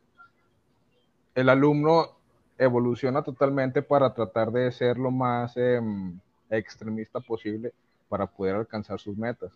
[1.36, 2.18] el alumno
[2.58, 6.20] evoluciona totalmente para tratar de ser lo más em,
[6.50, 7.74] extremista posible
[8.10, 9.52] para poder alcanzar sus metas.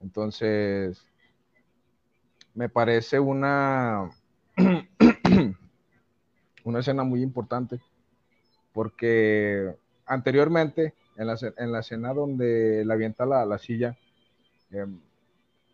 [0.00, 1.04] Entonces,
[2.54, 4.10] me parece una,
[6.64, 7.80] una escena muy importante
[8.72, 9.74] porque
[10.06, 13.96] anteriormente, en la, en la escena donde la avienta la, la silla,
[14.70, 14.98] em,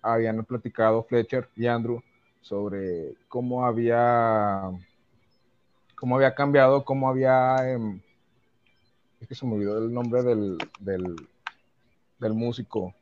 [0.03, 2.03] habían platicado Fletcher y Andrew
[2.41, 4.71] sobre cómo había
[5.98, 7.56] cómo había cambiado, cómo había...
[7.68, 8.00] Em,
[9.20, 12.94] es que se me olvidó el nombre del, del, músico.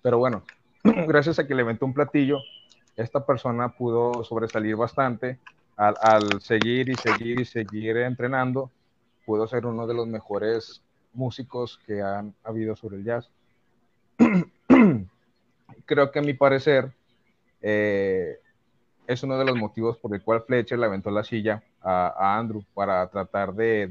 [0.00, 0.44] Pero bueno,
[0.84, 2.38] gracias a que le inventó un platillo,
[2.94, 5.40] esta persona pudo sobresalir bastante
[5.76, 8.70] al, al, seguir y seguir y seguir entrenando,
[9.26, 10.80] pudo ser uno de los mejores
[11.12, 13.30] músicos que han habido sobre el jazz.
[15.86, 16.92] Creo que a mi parecer,
[17.60, 18.38] eh,
[19.06, 22.64] es uno de los motivos por el cual Fletcher le aventó la silla a, Andrew
[22.74, 23.86] para tratar de,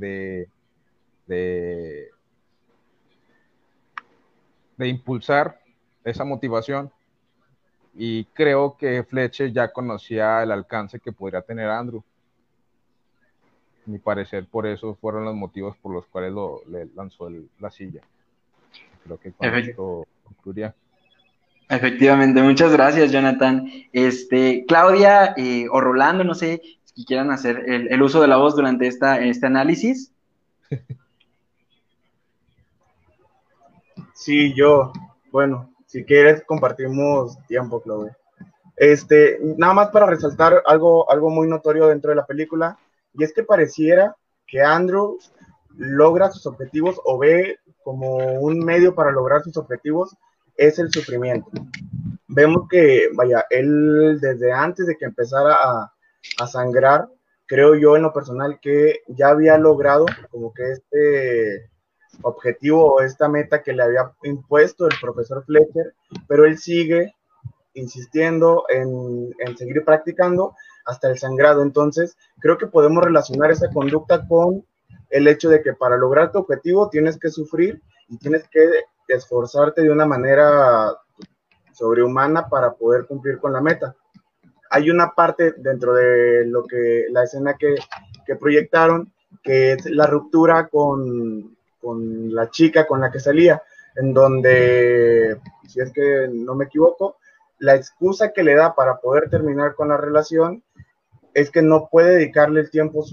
[1.27, 2.09] de,
[4.77, 5.59] de, impulsar
[6.03, 6.91] esa motivación.
[7.95, 12.03] Y creo que Fletcher ya conocía el alcance que podría tener Andrew.
[13.85, 18.01] mi parecer, por eso fueron los motivos por los cuales lo, le lanzó la silla.
[19.03, 20.73] Creo que con esto concluiría.
[21.69, 23.67] Efectivamente, muchas gracias, Jonathan.
[23.91, 28.55] Este, Claudia eh, o Rolando, no sé si quieran hacer el, uso de la voz
[28.55, 30.11] durante esta, este análisis.
[34.15, 34.93] Sí, yo.
[35.33, 38.17] Bueno, si quieres compartimos tiempo, Claudia.
[38.77, 42.77] Este, nada más para resaltar algo, algo muy notorio dentro de la película,
[43.13, 44.15] y es que pareciera
[44.47, 45.17] que Andrew
[45.75, 50.15] logra sus objetivos o ve como un medio para lograr sus objetivos
[50.55, 51.49] es el sufrimiento.
[52.27, 55.89] Vemos que, vaya, él desde antes de que empezara a,
[56.47, 57.09] sangrar,
[57.45, 61.69] creo yo en lo personal que ya había logrado como que este
[62.21, 65.93] objetivo o esta meta que le había impuesto el profesor Fletcher,
[66.27, 67.13] pero él sigue
[67.73, 71.61] insistiendo en, en, seguir practicando hasta el sangrado.
[71.61, 74.65] Entonces, creo que podemos relacionar esa conducta con
[75.09, 78.61] el hecho de que para lograr tu objetivo tienes que sufrir y tienes que
[79.07, 80.95] esforzarte de una manera
[81.73, 83.95] sobrehumana para poder cumplir con la meta.
[84.69, 87.75] Hay una parte dentro de lo que la escena que,
[88.39, 89.11] proyectaron
[89.43, 93.61] que es la ruptura con, con la chica con la que salía,
[93.95, 95.37] en donde,
[95.67, 97.17] si es que no me equivoco,
[97.59, 100.63] la excusa que le da para poder terminar con la relación
[101.33, 103.05] es que no puede dedicarle el tiempo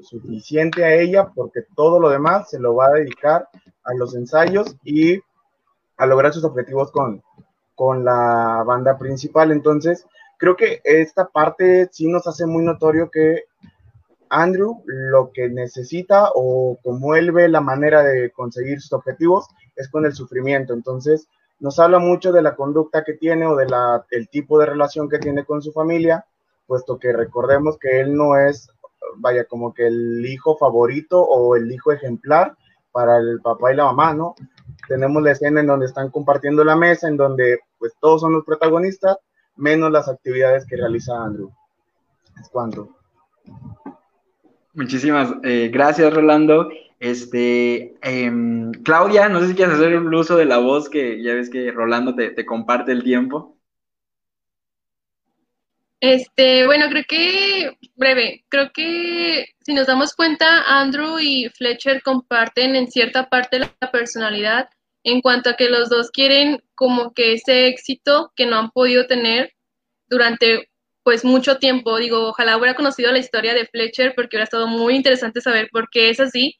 [0.00, 3.48] suficiente a ella porque todo lo demás se lo va a dedicar
[3.84, 5.20] a los ensayos y
[5.96, 7.22] a lograr sus objetivos con,
[7.74, 9.52] con la banda principal.
[9.52, 10.06] Entonces,
[10.38, 13.44] creo que esta parte sí nos hace muy notorio que
[14.28, 19.88] Andrew lo que necesita o como él ve la manera de conseguir sus objetivos es
[19.88, 20.72] con el sufrimiento.
[20.72, 21.28] Entonces,
[21.58, 25.44] nos habla mucho de la conducta que tiene o del tipo de relación que tiene
[25.44, 26.26] con su familia,
[26.66, 28.68] puesto que recordemos que él no es,
[29.16, 32.56] vaya, como que el hijo favorito o el hijo ejemplar
[32.96, 34.34] para el papá y la mamá, ¿no?
[34.88, 38.44] tenemos la escena en donde están compartiendo la mesa, en donde pues todos son los
[38.44, 39.18] protagonistas,
[39.56, 41.50] menos las actividades que realiza Andrew.
[42.40, 42.96] Es cuanto.
[44.74, 46.68] Muchísimas eh, gracias, Rolando.
[46.98, 51.34] Este, em, Claudia, no sé si quieres hacer el uso de la voz, que ya
[51.34, 53.55] ves que Rolando te comparte el tiempo.
[56.00, 62.76] Este, bueno, creo que, breve, creo que si nos damos cuenta, Andrew y Fletcher comparten
[62.76, 64.68] en cierta parte la personalidad
[65.04, 69.06] en cuanto a que los dos quieren como que ese éxito que no han podido
[69.06, 69.52] tener
[70.08, 70.68] durante
[71.04, 71.98] pues mucho tiempo.
[71.98, 75.88] Digo, ojalá hubiera conocido la historia de Fletcher porque hubiera estado muy interesante saber por
[75.90, 76.56] qué es así.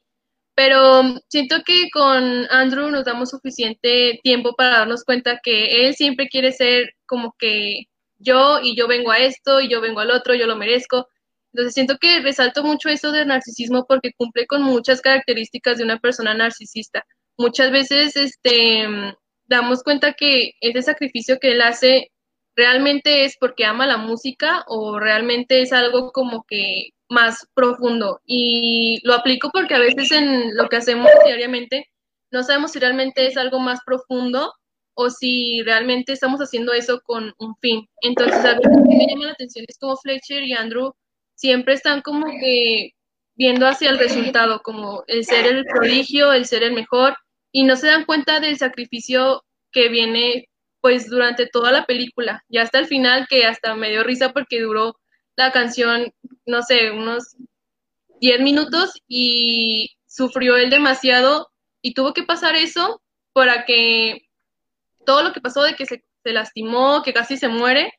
[0.55, 6.29] Pero siento que con Andrew nos damos suficiente tiempo para darnos cuenta que él siempre
[6.29, 7.83] quiere ser como que
[8.19, 11.07] yo y yo vengo a esto y yo vengo al otro, yo lo merezco.
[11.53, 15.99] Entonces siento que resalto mucho eso del narcisismo porque cumple con muchas características de una
[15.99, 17.05] persona narcisista.
[17.37, 18.87] Muchas veces este,
[19.45, 22.11] damos cuenta que ese sacrificio que él hace
[22.55, 28.19] realmente es porque ama la música o realmente es algo como que más profundo.
[28.25, 31.87] Y lo aplico porque a veces en lo que hacemos diariamente
[32.31, 34.51] no sabemos si realmente es algo más profundo
[34.99, 37.87] o si realmente estamos haciendo eso con un fin.
[38.01, 40.95] Entonces, a veces que me llama la atención es como Fletcher y Andrew
[41.35, 42.93] siempre están como que
[43.35, 47.15] viendo hacia el resultado, como el ser el prodigio, el ser el mejor,
[47.51, 50.49] y no se dan cuenta del sacrificio que viene
[50.81, 54.61] pues durante toda la película, ya hasta el final que hasta me dio risa porque
[54.61, 54.97] duró
[55.35, 56.11] la canción,
[56.47, 57.35] no sé, unos
[58.19, 61.49] 10 minutos y sufrió él demasiado
[61.83, 62.99] y tuvo que pasar eso
[63.33, 64.26] para que
[65.07, 67.93] todo lo que pasó de que se, lastimó, que casi se muere,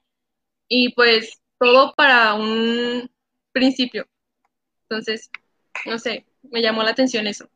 [0.68, 3.10] y pues todo para un
[3.50, 4.06] principio.
[4.82, 5.30] Entonces,
[5.86, 7.48] no sé, me llamó la atención eso.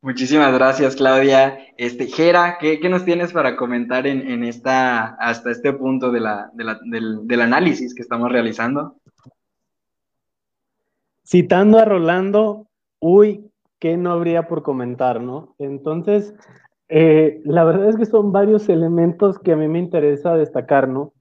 [0.00, 1.58] Muchísimas gracias, Claudia.
[1.76, 7.26] Este, Jera, ¿qué, nos tienes para comentar en, esta, hasta este punto de la, del,
[7.26, 8.96] del, análisis que estamos realizando?
[11.26, 12.68] Citando a Rolando,
[13.00, 15.54] uy, ¿qué no habría por comentar, no?
[15.58, 16.32] Entonces,
[16.90, 21.12] eh, la verdad es que son varios elementos que a mí me interesa destacar, ¿no?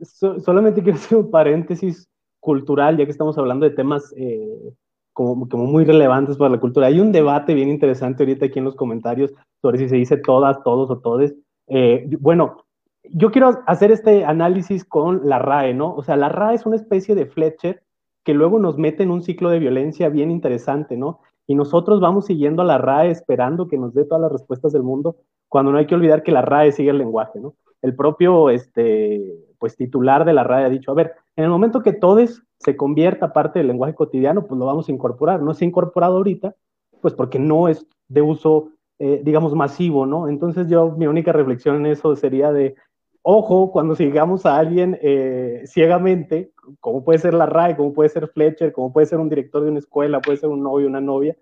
[0.00, 2.08] solamente quiero hacer un paréntesis
[2.40, 4.74] cultural, ya que estamos hablando de temas eh,
[5.12, 6.88] como, como, muy relevantes para la cultura.
[6.88, 10.62] Hay un debate bien interesante ahorita aquí en los comentarios sobre si se dice todas,
[10.62, 11.34] todos o todes.
[11.68, 12.64] Eh, bueno,
[13.04, 15.94] yo quiero hacer este análisis con la RAE, ¿no?
[15.94, 17.82] O sea, la RAE es una especie de Fletcher
[18.24, 21.20] que luego nos mete en un ciclo de violencia bien interesante, ¿no?
[21.46, 24.82] Y nosotros vamos siguiendo a la RAE esperando que nos dé todas las respuestas del
[24.82, 25.16] mundo,
[25.48, 27.54] cuando no hay que olvidar que la RAE sigue el lenguaje, ¿no?
[27.82, 29.22] El propio, este,
[29.58, 32.76] pues, titular de la RAE ha dicho, a ver, en el momento que todes se
[32.76, 35.42] convierta parte del lenguaje cotidiano, pues lo vamos a incorporar.
[35.42, 36.54] No se ha incorporado ahorita,
[37.02, 40.28] pues porque no es de uso, eh, digamos, masivo, ¿no?
[40.28, 42.74] Entonces yo, mi única reflexión en eso sería de,
[43.20, 48.28] ojo, cuando sigamos a alguien eh, ciegamente, como puede ser la RAE, como puede ser
[48.28, 51.36] Fletcher, como puede ser un director de una escuela, puede ser un novio, una novia,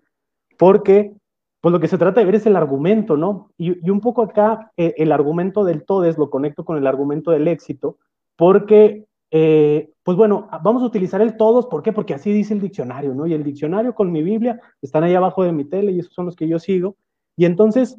[0.58, 1.14] porque
[1.62, 3.52] pues lo que se trata de ver es el argumento, ¿no?
[3.56, 7.46] Y, un poco acá eh, el argumento del todes lo conecto con el argumento del
[7.46, 7.98] éxito,
[8.36, 11.92] porque, eh, pues bueno, vamos a utilizar el todos, ¿por qué?
[11.92, 13.28] Porque así dice el diccionario, ¿no?
[13.28, 16.26] Y el diccionario con mi Biblia están ahí abajo de mi tele y esos son
[16.26, 16.96] los que yo sigo.
[17.36, 17.96] Y entonces,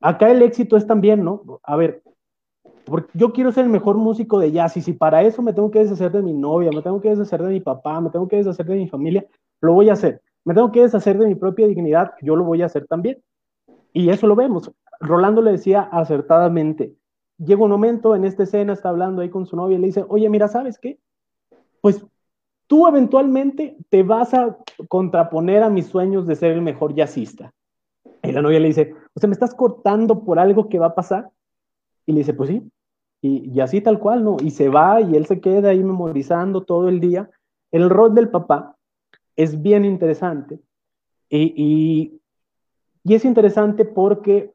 [0.00, 1.60] acá el éxito es también, ¿no?
[1.62, 2.02] A ver,
[2.86, 5.72] porque yo quiero ser el mejor músico de jazz y si para eso me tengo
[5.72, 8.36] que deshacer de mi novia, me tengo que deshacer de mi papá, me tengo que
[8.36, 9.26] deshacer de mi familia,
[9.60, 10.22] lo voy a hacer.
[10.44, 13.20] Me tengo que deshacer de mi propia dignidad, yo lo voy a hacer también.
[13.92, 14.70] Y eso lo vemos.
[15.00, 16.94] Rolando le decía acertadamente,
[17.38, 20.04] llega un momento en esta escena, está hablando ahí con su novia y le dice,
[20.08, 21.00] oye, mira, ¿sabes qué?
[21.80, 22.06] Pues
[22.68, 24.56] tú eventualmente te vas a
[24.88, 27.52] contraponer a mis sueños de ser el mejor jazzista.
[28.22, 30.94] Y la novia le dice, o sea, ¿me estás cortando por algo que va a
[30.94, 31.30] pasar?
[32.06, 32.62] Y le dice, pues sí,
[33.26, 34.36] y, así tal cual, ¿no?
[34.42, 37.30] Y se va y él se queda ahí memorizando todo el día.
[37.72, 38.76] El rol del papá
[39.34, 40.58] es bien interesante
[41.28, 42.20] y,
[43.04, 44.52] y es interesante porque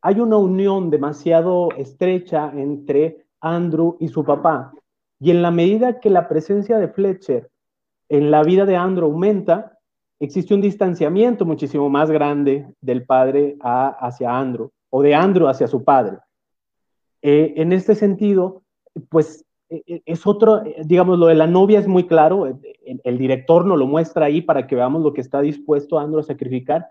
[0.00, 4.72] hay una unión demasiado estrecha entre Andrew y su papá.
[5.18, 7.50] Y en la medida que la presencia de Fletcher
[8.08, 9.78] en la vida de Andrew aumenta,
[10.20, 15.82] existe un distanciamiento muchísimo más grande del padre hacia Andrew o de Andrew hacia su
[15.84, 16.18] padre.
[17.22, 18.62] Eh, en este sentido,
[19.08, 23.64] pues e, e, es otro, digamos, lo de la novia es muy claro, el, director
[23.64, 26.86] nos lo muestra ahí para que veamos lo que está dispuesto Andrew a sacrificar,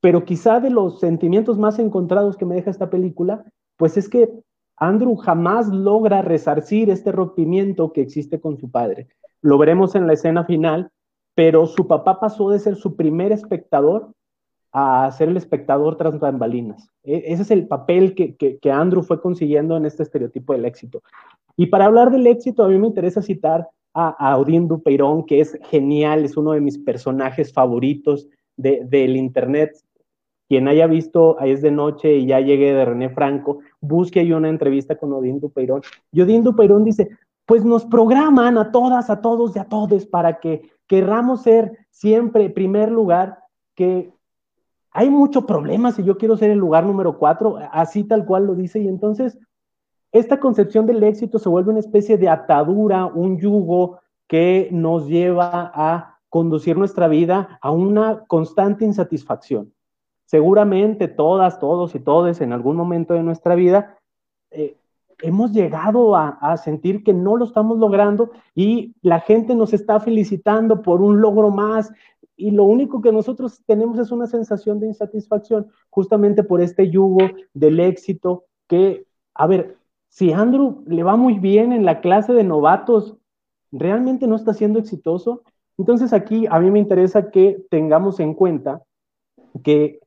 [0.00, 3.44] pero quizá de los sentimientos más encontrados que me deja esta película,
[3.76, 4.30] pues es que
[4.76, 9.08] Andrew jamás logra resarcir este rompimiento que existe con su padre.
[9.42, 10.90] Lo veremos en la escena final,
[11.34, 14.12] pero su papá pasó de ser su primer espectador
[14.72, 16.88] a ser el espectador tras bambalinas.
[17.02, 21.02] E, ese es el papel que, que, Andrew fue consiguiendo en este estereotipo del éxito.
[21.56, 25.58] Y para hablar del éxito, a mí me interesa citar a, Odín Dupeirón, que es
[25.64, 29.72] genial, es uno de mis personajes favoritos del Internet.
[30.48, 34.32] Quien haya visto Ahí es de noche y ya llegué de René Franco, busque ahí
[34.32, 35.82] una entrevista con Odín Dupeirón.
[36.12, 37.08] Y Odín Dupeirón dice,
[37.46, 42.50] pues nos programan a todas, a todos y a todos para que querramos ser siempre
[42.50, 43.38] primer lugar,
[43.74, 44.12] que
[44.92, 48.54] hay mucho problema si yo quiero ser el lugar número cuatro, así tal cual lo
[48.54, 49.38] dice, y entonces
[50.12, 55.70] esta concepción del éxito se vuelve una especie de atadura, un yugo que nos lleva
[55.74, 59.72] a conducir nuestra vida a una constante insatisfacción.
[60.26, 63.98] Seguramente todas, todos y todes en algún momento de nuestra vida
[64.50, 64.76] eh,
[65.22, 70.00] hemos llegado a, a, sentir que no lo estamos logrando y la gente nos está
[70.00, 71.92] felicitando por un logro más
[72.40, 77.20] y lo único que nosotros tenemos es una sensación de insatisfacción justamente por este yugo
[77.52, 79.76] del éxito que, a ver,
[80.08, 83.16] si Andrew le va muy bien en la clase de novatos,
[83.70, 85.42] ¿realmente no está siendo exitoso?
[85.76, 88.82] Entonces aquí a mí me interesa que tengamos en cuenta
[89.62, 90.00] que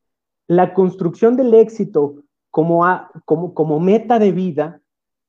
[0.48, 2.84] la construcción del éxito como,
[3.24, 4.80] como, como meta de vida,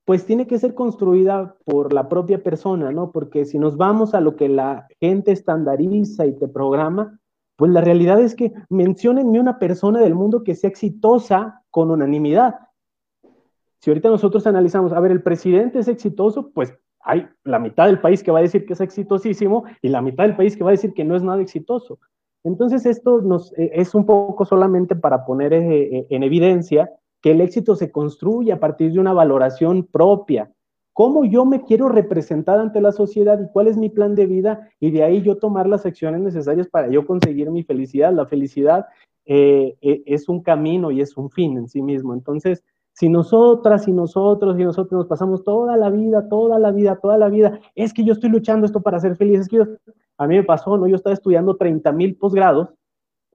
[0.05, 3.11] pues tiene que ser construida por la propia persona, ¿no?
[3.11, 7.19] Porque si nos vamos a lo que la gente estandariza y te programa,
[7.55, 12.55] pues la realidad es que menciónenme una persona del mundo que sea exitosa con unanimidad.
[13.79, 17.99] Si ahorita nosotros analizamos, a ver, el presidente es exitoso, pues hay la mitad del
[17.99, 20.71] país que va a decir que es exitosísimo y la mitad del país que va
[20.71, 21.99] a decir que no es nada exitoso.
[22.43, 26.91] Entonces esto nos, eh, es un poco solamente para poner eh, eh, en evidencia
[27.25, 30.51] que el éxito se construye a partir de una valoración propia.
[30.93, 34.69] ¿Cómo yo me quiero representar ante la sociedad y cuál es mi plan de vida?
[34.79, 38.13] Y de ahí yo tomar las acciones necesarias para yo conseguir mi felicidad.
[38.13, 38.85] La felicidad
[39.25, 42.13] es un camino y es un fin en sí mismo.
[42.13, 42.63] Entonces,
[42.93, 47.17] si nosotras y nosotros y nosotros nos pasamos toda la vida, toda la vida, toda
[47.17, 49.65] la vida, es que yo estoy luchando esto para ser feliz, es que
[50.19, 50.85] a mí me pasó, ¿no?
[50.85, 52.69] Yo estaba estudiando 30 mil posgrados,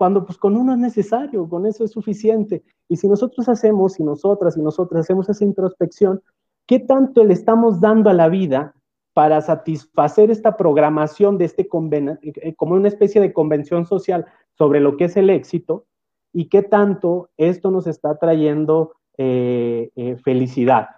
[0.00, 2.62] cuando pues con uno es necesario, con eso es suficiente.
[2.88, 6.22] Y si nosotros hacemos, si nosotras y nosotras hacemos esa introspección,
[6.66, 8.74] ¿qué tanto le estamos dando a la vida
[9.12, 14.24] para satisfacer esta programación de este eh, como una especie de convención social
[14.56, 15.84] sobre lo que es el éxito?
[16.32, 18.92] ¿Y qué tanto esto nos está trayendo
[19.22, 20.88] eh, eh, felicidad.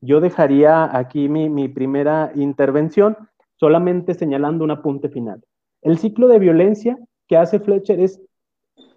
[0.00, 3.16] Yo dejaría aquí mi, primera intervención
[3.56, 5.42] solamente señalando un apunte final.
[5.82, 8.20] El ciclo de violencia que hace Fletcher es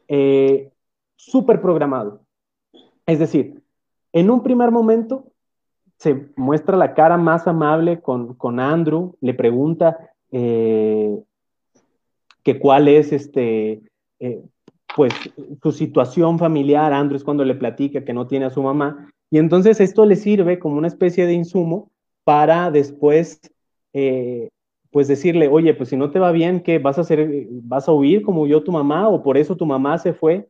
[0.08, 0.72] eh,
[1.16, 2.22] súper programado.
[3.06, 3.62] Es decir,
[4.14, 5.26] en un primer momento
[5.98, 9.98] se muestra la cara más amable con, con Andrew, le pregunta
[10.32, 11.24] que
[12.60, 13.84] cuál es este,
[14.96, 15.14] pues
[15.62, 19.38] su situación familiar, Andrew es cuando le platica que no tiene a su mamá, y
[19.38, 21.90] entonces esto le sirve como una especie de insumo
[22.24, 23.40] para después,
[23.94, 24.50] eh,
[24.92, 27.48] pues decirle, oye, pues si no te va bien, ¿qué vas a hacer?
[27.50, 30.50] ¿Vas a huir como yo tu mamá o por eso tu mamá se fue?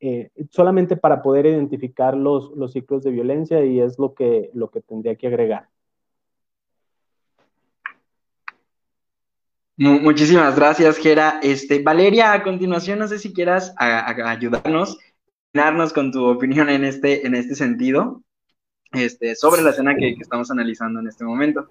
[0.00, 4.70] Eh, solamente para poder identificar los, los ciclos de violencia y es lo que, lo
[4.70, 5.68] que tendría que agregar.
[9.76, 11.40] Muchísimas gracias, Gera.
[11.42, 14.98] Este, Valeria, a continuación, no sé si quieras ayudarnos,
[15.54, 18.22] darnos con tu opinión en este, en este sentido,
[18.92, 21.66] este, sobre la escena que, estamos analizando en este momento.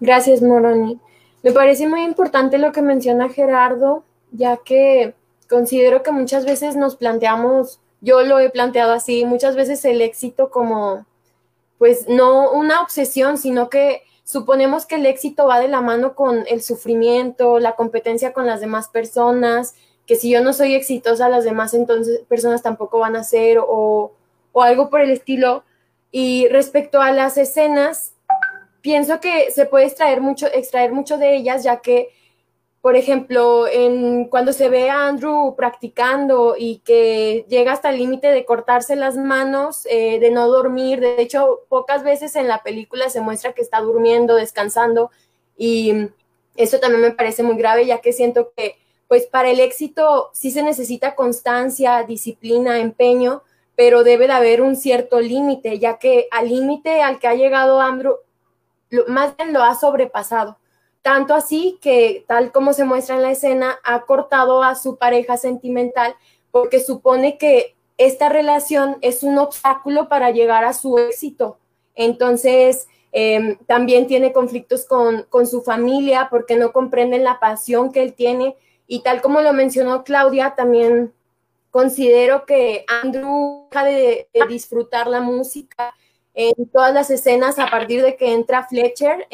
[0.00, 0.98] Gracias, Moroni.
[1.42, 5.14] Me parece muy importante lo que menciona Gerardo, ya que
[5.48, 10.50] considero que muchas veces nos planteamos, yo lo he planteado así, muchas veces el éxito
[10.50, 11.06] como,
[11.78, 16.44] pues no una obsesión, sino que suponemos que el éxito va de la mano con
[16.48, 19.74] el sufrimiento, la competencia con las demás personas,
[20.06, 24.12] que si yo no soy exitosa, las demás entonces personas tampoco van a ser o,
[24.52, 25.64] o algo por el estilo.
[26.10, 28.11] Y respecto a las escenas,
[28.82, 32.10] pienso que se puede extraer mucho, extraer mucho de ellas, ya que
[32.82, 38.26] por ejemplo, en, cuando se ve a Andrew practicando y que llega hasta el límite
[38.32, 43.08] de cortarse las manos, eh, de no dormir, de hecho, pocas veces en la película
[43.08, 45.12] se muestra que está durmiendo, descansando,
[45.56, 46.08] y
[46.56, 48.74] eso también me parece muy grave, ya que siento que,
[49.06, 53.44] pues, para el éxito sí se necesita constancia, disciplina, empeño,
[53.76, 57.80] pero debe de haber un cierto límite, ya que al límite al que ha llegado
[57.80, 58.16] Andrew,
[59.08, 60.58] más bien lo ha sobrepasado
[61.02, 65.36] tanto así que, tal como se muestra en la escena, ha cortado a su pareja
[65.36, 66.14] sentimental
[66.52, 71.58] porque supone que esta relación es un obstáculo para llegar a su éxito.
[71.94, 78.14] Entonces, em, también tiene conflictos con, su familia porque no comprenden la pasión que él
[78.14, 78.56] tiene.
[78.86, 81.12] Y tal como lo mencionó Claudia, también
[81.70, 85.94] considero que Andrew deja de disfrutar la música
[86.34, 89.26] en todas las escenas a partir de que entra Fletcher,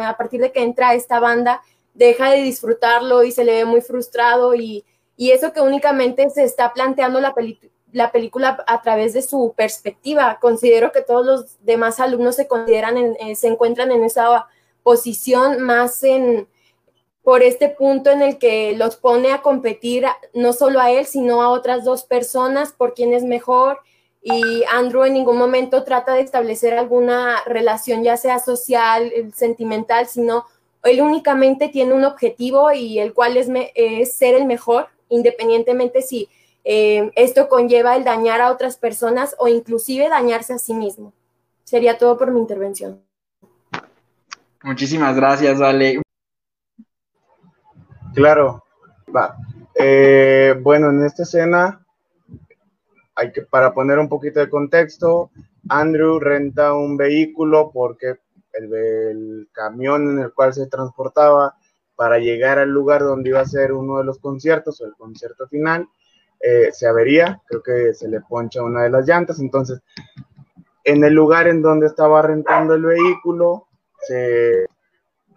[0.00, 1.62] a partir de que entra esta banda,
[1.94, 4.84] deja de disfrutarlo y se le ve muy frustrado y,
[5.18, 7.34] eso que únicamente se está planteando la,
[7.92, 10.38] la película a través de su perspectiva.
[10.40, 14.46] Considero que todos los demás alumnos se consideran, eh, se encuentran en esa
[14.82, 16.48] posición más en
[17.22, 21.42] por este punto en el que los pone a competir no solo a él, sino
[21.42, 23.80] a otras dos personas por quién es mejor
[24.28, 30.46] y Andrew en ningún momento trata de establecer alguna relación, ya sea social, sentimental, sino
[30.82, 33.46] él únicamente tiene un objetivo y el cual es,
[34.16, 36.28] ser el mejor, independientemente si
[36.64, 41.12] eh, esto conlleva el dañar a otras personas o inclusive dañarse a sí mismo.
[41.62, 43.00] Sería todo por mi intervención.
[44.64, 46.02] Muchísimas gracias, Vale.
[48.12, 48.64] Claro,
[49.14, 49.36] va.
[49.76, 51.85] Eh, bueno, en esta escena
[53.16, 55.30] hay que, para poner un poquito de contexto,
[55.68, 58.18] Andrew renta un vehículo porque
[58.52, 61.56] el, camión en el cual se transportaba
[61.96, 65.48] para llegar al lugar donde iba a ser uno de los conciertos o el concierto
[65.48, 65.88] final,
[66.40, 69.80] eh, se avería, creo que se le poncha una de las llantas, entonces
[70.84, 73.66] en el lugar en donde estaba rentando el vehículo,
[74.06, 74.66] se,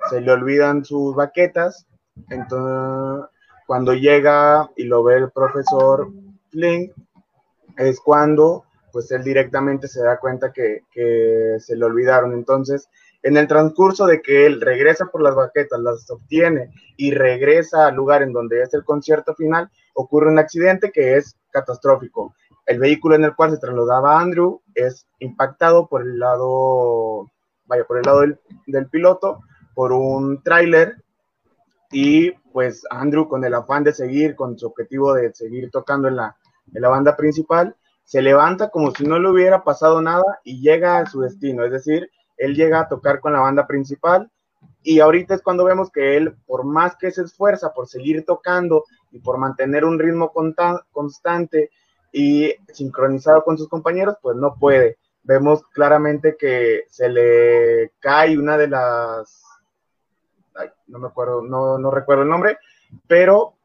[0.10, 1.88] se le olvidan sus baquetas,
[2.30, 3.30] entonces
[3.66, 6.12] cuando llega y lo ve el profesor
[6.50, 6.92] Flynn,
[7.80, 10.84] es cuando pues él directamente se da cuenta que,
[11.60, 12.34] se le olvidaron.
[12.34, 12.90] Entonces,
[13.24, 17.96] en el transcurso de que él regresa por las baquetas, las obtiene y regresa al
[17.96, 22.34] lugar en donde es el concierto final, ocurre un accidente que es catastrófico.
[22.66, 27.32] El vehículo en el cual se trasladaba Andrew es impactado por el lado,
[27.66, 29.40] vaya, por el lado del, del piloto,
[29.74, 30.96] por un tráiler
[31.92, 36.18] y pues Andrew con el afán de seguir, con su objetivo de seguir tocando en
[36.18, 36.36] la,
[36.72, 40.98] de la banda principal, se levanta como si no le hubiera pasado nada y llega
[40.98, 44.32] a su destino, es decir, él llega a tocar con la banda principal
[44.82, 48.86] y ahorita es cuando vemos que él, por más que se esfuerza por seguir tocando
[49.12, 50.32] y por mantener un ritmo
[50.92, 51.70] constante
[52.12, 54.98] y sincronizado con sus compañeros, pues no puede.
[55.24, 59.44] Vemos claramente que se le cae una de las,
[60.88, 62.58] no me acuerdo, no, no recuerdo el nombre,
[63.08, 63.59] pero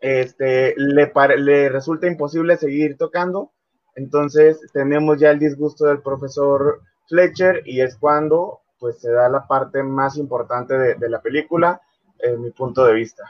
[0.00, 3.52] este, le, le resulta imposible seguir tocando.
[3.94, 9.46] Entonces tenemos ya el disgusto del profesor Fletcher y es cuando pues se da la
[9.46, 11.82] parte más importante de, de la película,
[12.18, 13.24] en mi punto de vista.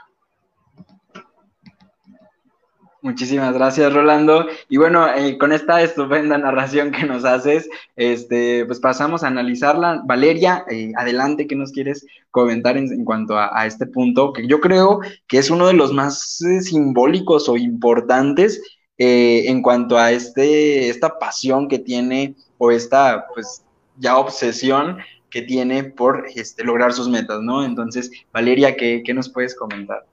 [3.03, 4.45] Muchísimas gracias, Rolando.
[4.69, 10.03] Y bueno, eh, con esta estupenda narración que nos haces, este, pues pasamos a analizarla.
[10.05, 14.33] Valeria, eh, adelante, ¿qué nos quieres comentar en, cuanto a, este punto?
[14.33, 18.61] Que yo creo que es uno de los más eh, simbólicos o importantes
[19.03, 23.63] en cuanto a este, esta pasión que tiene o esta, pues,
[23.97, 24.99] ya obsesión
[25.31, 27.65] que tiene por este, lograr sus metas, ¿no?
[27.65, 30.05] Entonces, Valeria, ¿qué, qué nos puedes comentar?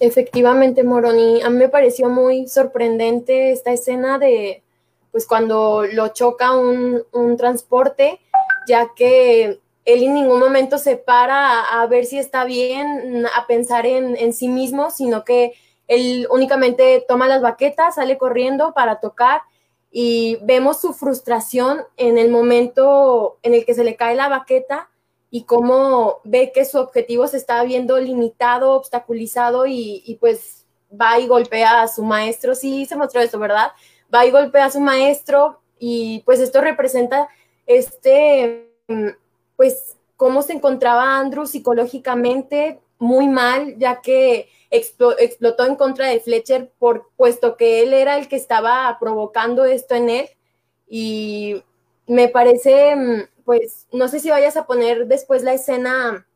[0.00, 4.62] Efectivamente, Moroni, a mí me pareció muy sorprendente esta escena de,
[5.12, 7.04] pues cuando lo choca un,
[7.36, 8.20] transporte,
[8.66, 13.86] ya que él en ningún momento se para a, ver si está bien, a pensar
[13.86, 15.52] en, en, sí mismo, sino que
[15.86, 19.42] él únicamente toma las baquetas, sale corriendo para tocar
[19.90, 24.90] y vemos su frustración en el momento en el que se le cae la baqueta
[25.34, 31.26] y cómo ve que su objetivo se está viendo limitado, obstaculizado y, pues va y
[31.26, 32.54] golpea a su maestro.
[32.54, 33.72] Sí, se mostró eso, ¿verdad?
[34.14, 37.28] Va y golpea a su maestro y pues esto representa
[37.66, 38.70] este,
[39.56, 46.70] pues cómo se encontraba Andrew psicológicamente muy mal, ya que explotó en contra de Fletcher,
[46.78, 50.28] por, puesto que él era el que estaba provocando esto en él.
[50.86, 51.64] Y
[52.06, 56.26] me parece pues no sé si vayas a poner después la escena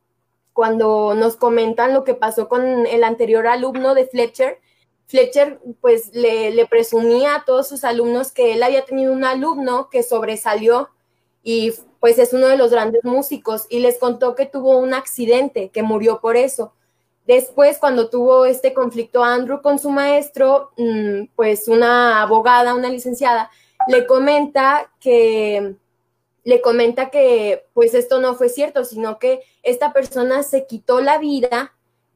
[0.53, 4.59] cuando nos comentan lo que pasó con el anterior alumno de Fletcher.
[5.07, 10.03] Fletcher pues le, presumía a todos sus alumnos que él había tenido un alumno que
[10.03, 10.91] sobresalió
[11.43, 15.71] y pues es uno de los grandes músicos y les contó que tuvo un accidente,
[15.71, 16.73] que murió por eso.
[17.27, 23.51] Después, cuando tuvo este conflicto Andrew con su maestro, mm, pues una abogada, una licenciada,
[23.87, 25.77] le comenta que
[26.45, 31.19] le comenta que pues esto no fue cierto, sino que esta persona se quitó la
[31.19, 31.75] vida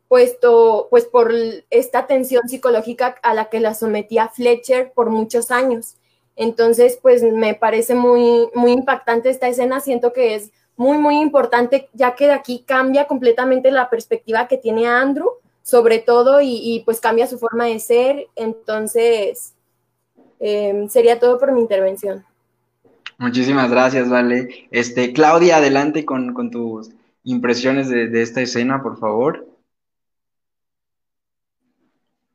[0.09, 1.33] puesto pues por
[1.71, 5.95] esta tensión psicológica a la que la sometía Fletcher por muchos años.
[6.37, 11.89] Entonces, pues me parece muy muy impactante esta escena, siento que es muy muy importante
[11.93, 15.31] ya que de aquí cambia completamente la perspectiva que tiene Andrew
[15.63, 18.27] sobre todo y, pues cambia su forma de ser.
[18.37, 19.55] Entonces,
[20.41, 22.25] em, sería todo por mi intervención.
[23.23, 24.67] Muchísimas gracias, Vale.
[24.73, 26.91] Este, Claudia, adelante con, tus
[27.23, 29.47] impresiones de, de esta escena, por favor.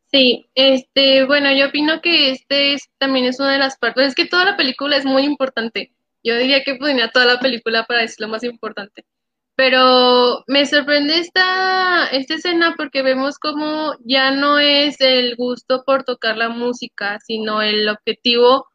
[0.10, 4.16] Sí, este, bueno, yo opino que este es, también es una de las partes, es
[4.16, 5.92] que toda la película es muy importante.
[6.24, 9.06] Yo diría que podría toda la película para decir lo más importante.
[9.58, 16.06] Pero me sorprende esta, esta escena porque vemos como ya no es el gusto por
[16.06, 18.68] tocar la música, sino el objetivo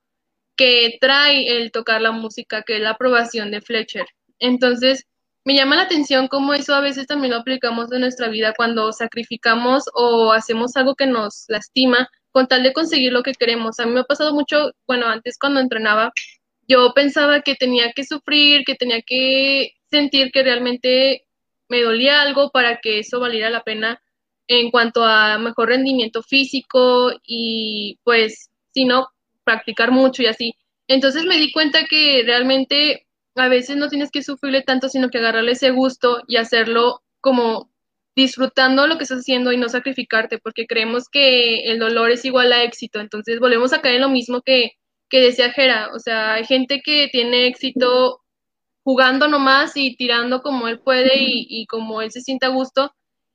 [0.63, 4.07] que trae el tocar la música, que es la aprobación de Fletcher.
[4.39, 5.09] Entonces,
[5.45, 8.93] me llama la atención cómo eso a veces también lo aplicamos en nuestra vida cuando
[8.93, 13.81] sacrificamos o hacemos algo que nos lastima con tal de conseguir lo que queremos.
[13.81, 16.13] A mí me ha pasado mucho, bueno, antes cuando entrenaba,
[16.69, 21.25] yo pensaba que tenía que sufrir, que tenía que sentir que realmente
[21.69, 24.01] me dolía algo para que eso valiera la pena
[24.47, 29.09] en cuanto a mejor rendimiento físico y pues si no,
[29.45, 30.55] practicar mucho y así.
[30.89, 35.19] Entonces me di cuenta que realmente a veces no tienes que sufrirle tanto, sino que
[35.19, 37.71] agarrarle ese gusto y hacerlo como
[38.15, 42.53] disfrutando lo que estás haciendo y no sacrificarte, porque creemos que el dolor es igual
[42.53, 43.01] a éxito.
[43.01, 44.73] Entonces volvemos a caer en lo mismo que,
[45.09, 45.91] que decía Jera.
[45.95, 48.21] O sea, hay gente que tiene éxito
[48.85, 52.93] jugando nomás y tirando como él puede y, y como él se sienta a gusto,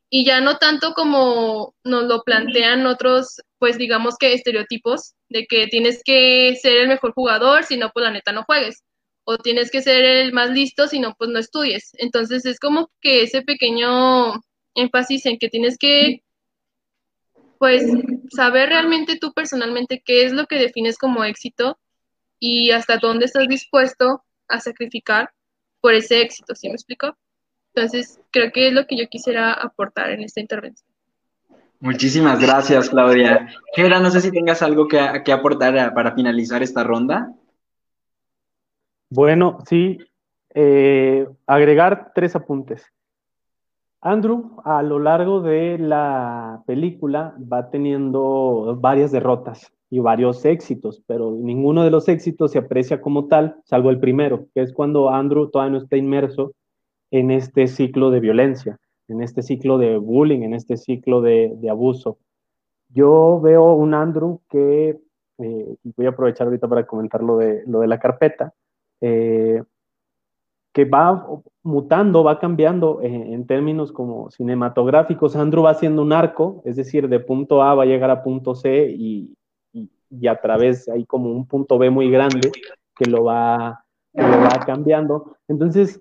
[0.09, 5.67] y ya no tanto como nos lo plantean otros, pues digamos que estereotipos de que
[5.67, 8.83] tienes que ser el mejor jugador, si no, pues la neta no juegues
[9.29, 11.91] o tienes que ser el más listo, si no, pues no estudies.
[11.97, 14.41] Entonces es como que ese pequeño
[14.73, 16.23] énfasis en que tienes que,
[17.59, 17.83] pues,
[18.29, 21.77] saber realmente tú personalmente qué es lo que defines como éxito
[22.39, 25.31] y hasta dónde estás dispuesto a sacrificar
[25.81, 27.17] por ese éxito, ¿sí me explico?
[27.75, 30.86] Entonces, creo que es lo que yo quisiera aportar en esta intervención.
[31.80, 33.47] Muchísimas gracias, Claudia.
[33.75, 37.34] Gera, no sé si tengas algo que, que aportar para finalizar esta ronda.
[39.09, 39.99] Bueno, sí,
[40.53, 42.86] eh, agregar tres apuntes.
[44.01, 51.32] Andrew, a lo largo de la película, va teniendo varias derrotas y varios éxitos, pero
[51.32, 55.49] ninguno de los éxitos se aprecia como tal, salvo el primero, que es cuando Andrew
[55.49, 56.53] todavía no está inmerso
[57.11, 62.17] en este ciclo de violencia, en este ciclo de bullying, en este ciclo de, abuso.
[62.89, 64.99] Yo veo un Andrew que,
[65.39, 68.53] eh, voy a aprovechar ahorita para comentar lo de, lo de la carpeta,
[69.01, 69.63] eh,
[70.73, 71.25] que va
[71.63, 75.35] mutando, va cambiando en términos como cinematográficos.
[75.35, 78.53] Andrew va haciendo un arco, es decir, de punto A va a llegar a punto
[78.53, 79.35] C y,
[79.73, 82.51] y, a través hay como un punto B muy grande
[82.95, 83.83] que lo va,
[84.13, 85.37] que lo va cambiando.
[85.47, 85.99] Entonces,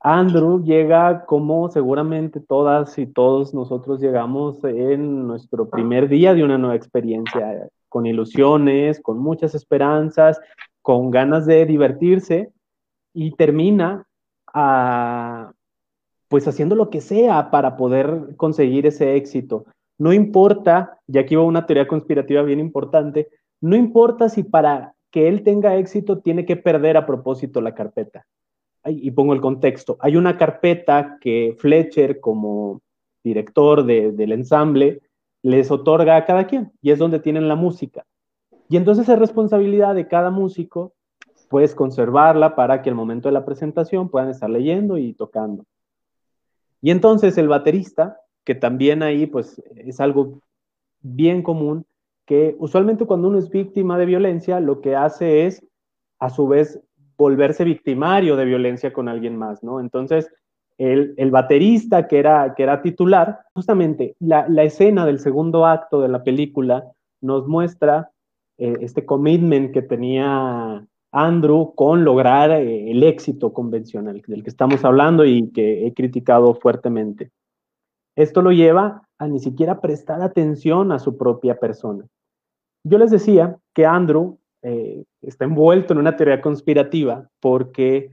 [0.00, 6.56] Andrew llega como seguramente todas y todos nosotros llegamos en nuestro primer día de una
[6.56, 10.40] nueva experiencia, con ilusiones, con muchas esperanzas,
[10.82, 12.52] con ganas de divertirse
[13.12, 14.06] y termina
[14.54, 15.52] a,
[16.28, 19.66] pues haciendo lo que sea para poder conseguir ese éxito.
[19.98, 23.28] No importa, y aquí va una teoría conspirativa bien importante,
[23.60, 28.24] no importa si para que él tenga éxito tiene que perder a propósito la carpeta.
[28.84, 29.96] Y pongo el contexto.
[30.00, 32.80] Hay una carpeta que Fletcher, como
[33.22, 35.02] director del ensamble,
[35.42, 38.04] les otorga a cada quien, y es donde tienen la música.
[38.68, 40.92] Y entonces es responsabilidad de cada músico,
[41.48, 45.64] pues conservarla para que al momento de la presentación puedan estar leyendo y tocando.
[46.80, 50.40] Y entonces el baterista, que también ahí pues es algo
[51.00, 51.86] bien común,
[52.26, 55.66] que usualmente cuando uno es víctima de violencia, lo que hace es
[56.18, 56.80] a su vez
[57.18, 59.80] volverse victimario de violencia con alguien más, ¿no?
[59.80, 60.30] Entonces,
[60.78, 66.22] el, baterista que era, que era titular, justamente la, escena del segundo acto de la
[66.22, 66.84] película
[67.20, 68.12] nos muestra
[68.58, 74.84] eh, este commitment que tenía Andrew con lograr eh, el éxito convencional del que estamos
[74.84, 77.32] hablando y que he criticado fuertemente.
[78.14, 82.04] Esto lo lleva a ni siquiera prestar atención a su propia persona.
[82.84, 88.12] Yo les decía que Andrew eh, está envuelto en una teoría conspirativa porque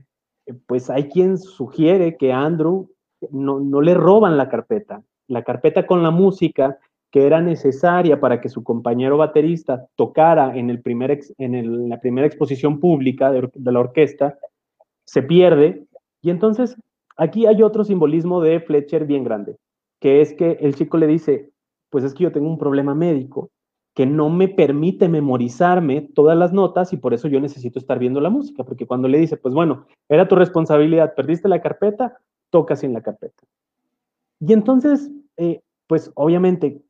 [0.66, 2.90] pues hay quien sugiere que Andrew
[3.30, 5.02] no, no le roban la carpeta.
[5.28, 6.78] La carpeta con la música
[7.10, 12.26] que era necesaria para que su compañero baterista tocara en, el primer en la primera
[12.26, 14.38] exposición pública de, la orquesta,
[15.04, 15.86] se pierde.
[16.20, 16.76] Y entonces
[17.16, 19.56] aquí hay otro simbolismo de Fletcher bien grande,
[20.00, 21.50] que es que el chico le dice,
[21.90, 23.50] pues es que yo tengo un problema médico
[23.96, 28.20] que no me permite memorizarme todas las notas y por eso yo necesito estar viendo
[28.20, 32.16] la música, porque cuando le dice, pues bueno, era tu responsabilidad, perdiste la carpeta,
[32.50, 33.42] tocas en la carpeta.
[34.38, 36.80] Y entonces eh, pues obviamente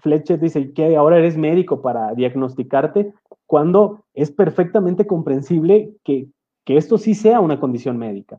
[0.00, 3.12] Fletcher dice que ahora eres médico para diagnosticarte,
[3.46, 6.28] cuando es perfectamente comprensible que
[6.64, 8.38] que esto sí sea una condición médica.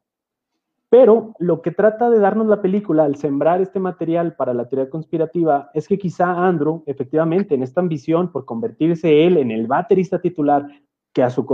[0.92, 4.90] Pero lo que trata de darnos la película al sembrar este material para la teoría
[4.90, 10.20] conspirativa es que quizá Andrew, efectivamente, en esta ambición por convertirse él en el baterista
[10.20, 10.68] titular,
[11.14, 11.46] que, a su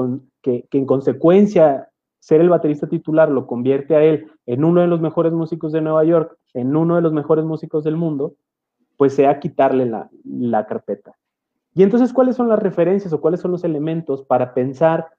[0.42, 1.88] que, en consecuencia
[2.20, 5.82] ser el baterista titular lo convierte a él en uno de los mejores músicos de
[5.82, 8.34] Nueva York, en uno de los mejores músicos del mundo,
[8.98, 11.16] pues sea quitarle la, la carpeta.
[11.76, 15.10] Y entonces, ¿cuáles son las referencias o cuáles son los elementos para pensar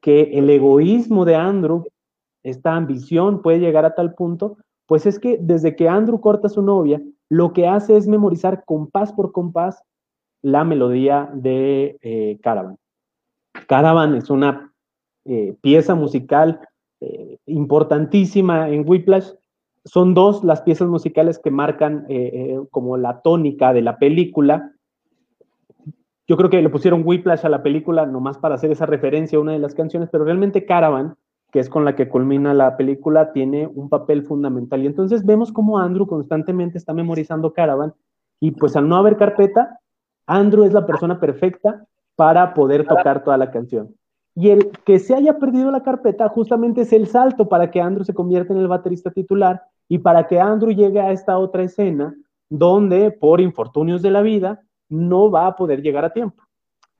[0.00, 1.84] que el egoísmo de Andrew
[2.42, 6.50] esta ambición puede llegar a tal punto, pues es que desde que Andrew corta a
[6.50, 9.82] su novia, lo que hace es memorizar compás por compás
[10.42, 12.78] la melodía de eh, Caravan.
[13.66, 14.72] Caravan es una
[15.24, 16.60] eh, pieza musical
[17.00, 19.30] eh, importantísima en Whiplash.
[19.84, 22.06] Son dos las piezas musicales que marcan
[22.70, 24.72] como la tónica de la película.
[26.26, 29.40] Yo creo que le pusieron Whiplash a la película nomás para hacer esa referencia a
[29.40, 31.16] una de las canciones, pero realmente Caravan
[31.50, 34.82] que es con la que culmina la película, tiene un papel fundamental.
[34.82, 37.94] Y entonces vemos cómo Andrew constantemente está memorizando Caravan
[38.40, 39.80] y pues al no haber carpeta,
[40.26, 41.84] Andrew es la persona perfecta
[42.16, 43.94] para poder tocar toda la canción.
[44.34, 48.04] Y el que se haya perdido la carpeta justamente es el salto para que Andrew
[48.04, 52.14] se convierta en el baterista titular y para que Andrew llegue a esta otra escena
[52.48, 56.42] donde por infortunios de la vida no va a poder llegar a tiempo.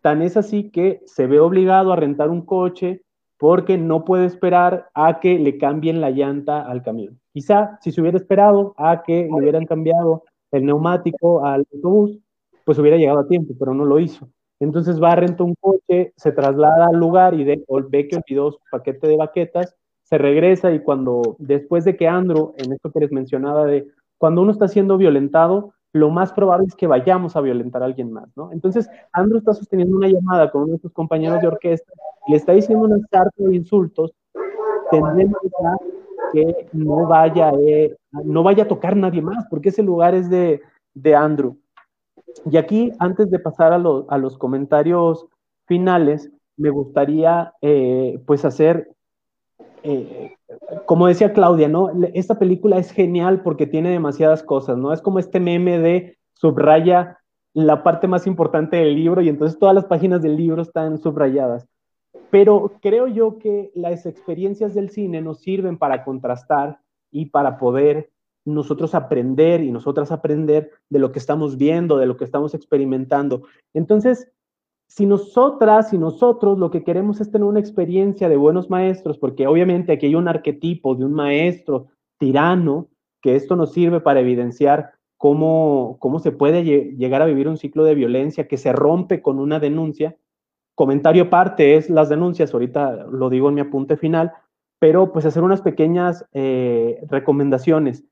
[0.01, 3.03] Tan es así que se ve obligado a rentar un coche,
[3.39, 7.21] porque no puede esperar a que le cambien la llanta al camión.
[7.33, 12.19] Quizá si se hubiera esperado a que le hubieran cambiado el neumático al autobús,
[12.65, 14.29] pues hubiera llegado a tiempo, pero no lo hizo.
[14.61, 17.65] Entonces va, renta un coche, se traslada al lugar y ve
[18.09, 22.73] que olvidó su paquete de baquetas, se regresa y cuando, después de que Andrew, en
[22.73, 23.87] esto que les mencionaba de
[24.17, 28.13] cuando uno está siendo violentado, lo más probable es que vayamos a violentar a alguien
[28.13, 28.53] más, ¿no?
[28.53, 31.93] Entonces, Andrew está sosteniendo una llamada con uno de sus compañeros de orquesta
[32.29, 34.13] le está diciendo una sarta de insultos,
[34.91, 35.39] tendremos
[36.33, 40.61] que no vaya, eh, no vaya a tocar nadie más, porque ese lugar es de,
[40.95, 41.57] de Andrew.
[42.51, 45.27] Y aquí, antes de pasar a, a los comentarios
[45.67, 48.91] finales, me gustaría, eh, pues, hacer
[49.83, 50.37] eh,
[50.87, 51.91] como decía Claudia, ¿no?
[52.15, 54.93] Esta película es genial porque tiene demasiadas cosas, ¿no?
[54.93, 57.19] Es como este meme de subraya
[57.55, 61.67] la parte más importante del libro y entonces todas las páginas del libro están subrayadas.
[62.31, 68.11] Pero creo yo que las experiencias del cine nos sirven para contrastar y para poder
[68.45, 73.43] nosotros aprender y nosotras aprender de lo que estamos viendo, de lo que estamos experimentando.
[73.75, 74.31] Entonces,
[74.89, 79.47] si nosotras y nosotros lo que queremos es tener una experiencia de buenos maestros, porque
[79.47, 82.89] obviamente aquí hay un arquetipo de un maestro tirano,
[83.21, 87.85] que esto nos sirve para evidenciar cómo, cómo se puede llegar a vivir un ciclo
[87.85, 90.17] de violencia que se rompe con una denuncia.
[90.75, 94.33] Comentario aparte es las denuncias, ahorita lo digo en mi apunte final,
[94.79, 98.05] pero pues hacer unas pequeñas eh, recomendaciones.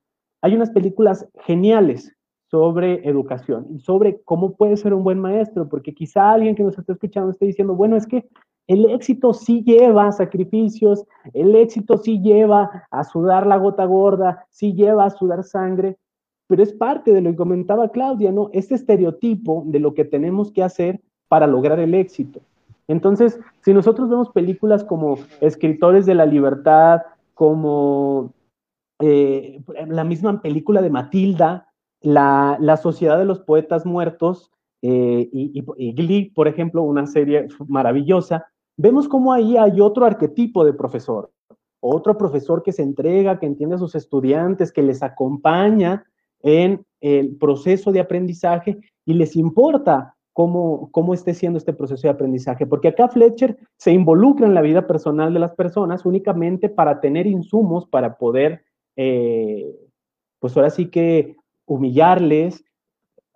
[0.43, 2.16] Hay unas películas geniales
[2.51, 6.79] sobre educación y sobre cómo puede ser un buen maestro, porque quizá alguien que nos
[6.79, 8.29] está escuchando esté diciendo, bueno, es que
[8.69, 14.75] el éxito sí lleva sacrificios, el éxito sí lleva a sudar la gota gorda, sí
[14.75, 15.97] lleva a sudar sangre,
[16.49, 18.51] pero es parte de lo que comentaba Claudia, ¿no?
[18.53, 22.41] Este estereotipo de lo que tenemos que hacer para lograr el éxito.
[22.89, 27.03] Entonces, si nosotros vemos películas como Escritores de la Libertad,
[27.35, 28.33] como
[29.01, 31.69] eh, la misma película de Matilda,
[32.01, 34.51] la, Sociedad de los Poetas Muertos
[34.83, 40.65] eh, y, y, Glee, por ejemplo, una serie maravillosa, vemos cómo ahí hay otro arquetipo
[40.65, 41.31] de profesor,
[41.81, 46.05] otro profesor que se entrega, que entiende a sus estudiantes, que les acompaña
[46.43, 52.13] en el proceso de aprendizaje y les importa cómo, cómo esté siendo este proceso de
[52.13, 57.01] aprendizaje, porque acá Fletcher se involucra en la vida personal de las personas únicamente para
[57.01, 58.63] tener insumos para poder,
[58.97, 59.75] eh,
[60.39, 61.37] pues ahora sí que
[61.67, 62.65] humillarles,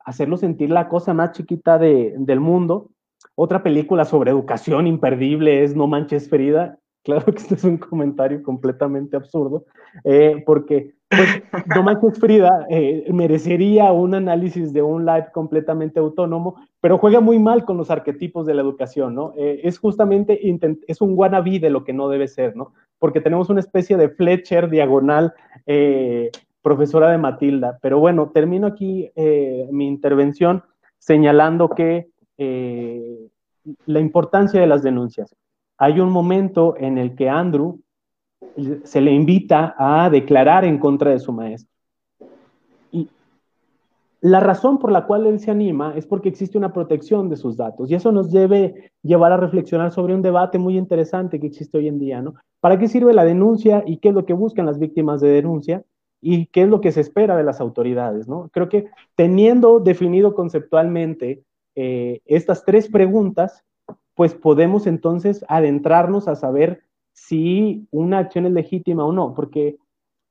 [0.05, 2.91] hacerlos sentir la cosa más chiquita del mundo.
[3.35, 6.77] Otra película sobre educación imperdible es No Manches Frida.
[7.03, 9.65] Claro que este es un comentario completamente absurdo,
[10.05, 11.43] eh, porque pues,
[11.75, 17.39] No Manches Frida eh, merecería un análisis de un live completamente autónomo, pero juega muy
[17.39, 19.33] mal con los arquetipos de la educación, ¿no?
[19.39, 20.41] Eh, es justamente,
[20.87, 22.75] es un wannabe de lo que no debe ser, ¿no?
[22.99, 25.33] Porque tenemos una especie de Fletcher diagonal
[26.63, 27.79] profesora de Matilda.
[27.81, 30.63] Pero bueno, termino aquí eh, mi intervención
[30.99, 32.09] señalando que
[32.39, 33.29] eh,
[33.87, 35.35] la importancia de las denuncias.
[35.79, 37.81] Hay un momento en el que Andrew
[38.85, 41.71] se le invita a declarar en contra de su maestro.
[42.93, 43.09] Y,
[44.21, 47.57] la razón por la cual él se anima es porque existe una protección de sus
[47.57, 51.79] datos y eso nos debe llevar a reflexionar sobre un debate muy interesante que existe
[51.79, 52.35] hoy en día, ¿no?
[52.61, 55.85] ¿Para qué sirve la denuncia y qué es lo que buscan las víctimas de denuncia
[56.21, 58.49] y qué es lo que se espera de las autoridades, ¿no?
[58.53, 61.43] Creo que teniendo definido conceptualmente
[61.75, 63.65] eh, estas tres preguntas,
[64.15, 69.77] pues podemos entonces adentrarnos a saber si una acción es legítima o no, porque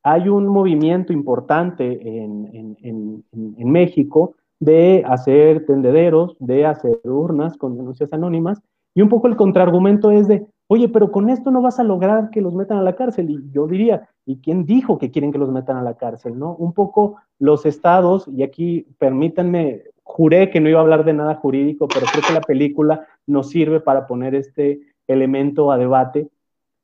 [0.03, 3.23] hay un movimiento importante en,
[3.57, 8.61] México de hacer tendederos, de hacer urnas con denuncias anónimas,
[8.95, 12.29] y un poco el contraargumento es de, oye, pero con esto no vas a lograr
[12.29, 13.29] que los metan a la cárcel.
[13.31, 16.37] Y yo diría, ¿y quién dijo que quieren que los metan a la cárcel?
[16.37, 16.53] ¿no?
[16.55, 21.35] Un poco los estados, y aquí permítanme, juré que no iba a hablar de nada
[21.35, 26.29] jurídico, pero creo que la película nos sirve para poner este elemento a debate.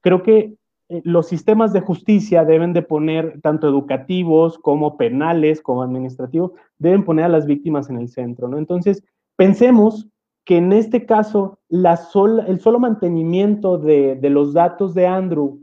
[0.02, 0.56] Creo que
[0.90, 7.06] eh, los sistemas de justicia deben de poner, tanto educativos como penales, como administrativos, deben
[7.06, 8.58] poner a las víctimas en el centro, ¿no?
[8.58, 9.04] Entonces,
[9.36, 10.08] pensemos
[10.46, 15.60] que en este caso, el solo mantenimiento de, de los datos de Andrew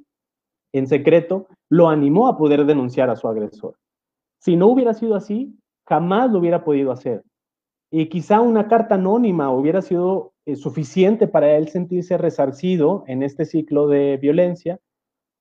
[0.72, 3.76] en secreto lo animó a poder denunciar a su agresor.
[4.40, 5.56] Si no hubiera sido así,
[5.86, 7.22] jamás lo hubiera podido hacer.
[7.90, 13.44] Y quizá una carta anónima hubiera sido eh, suficiente para él sentirse resarcido en este
[13.44, 14.80] ciclo de violencia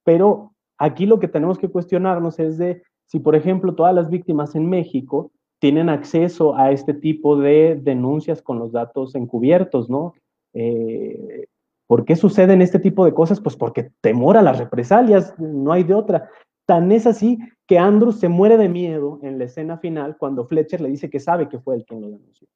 [0.04, 4.56] pero aquí lo que tenemos que cuestionarnos es de si, por ejemplo, todas las víctimas
[4.56, 5.32] en México
[5.62, 10.16] tienen acceso a este tipo de denuncias con los datos encubiertos, ¿no?
[10.54, 11.46] Eh,
[11.86, 13.40] ¿Por qué suceden este tipo de cosas?
[13.40, 16.28] Pues porque temor a las represalias, no hay de otra.
[16.66, 17.38] Tan es así
[17.68, 21.20] que Andrew se muere de miedo en la escena final cuando Fletcher le dice que
[21.20, 22.48] sabe que fue el quien lo denunció.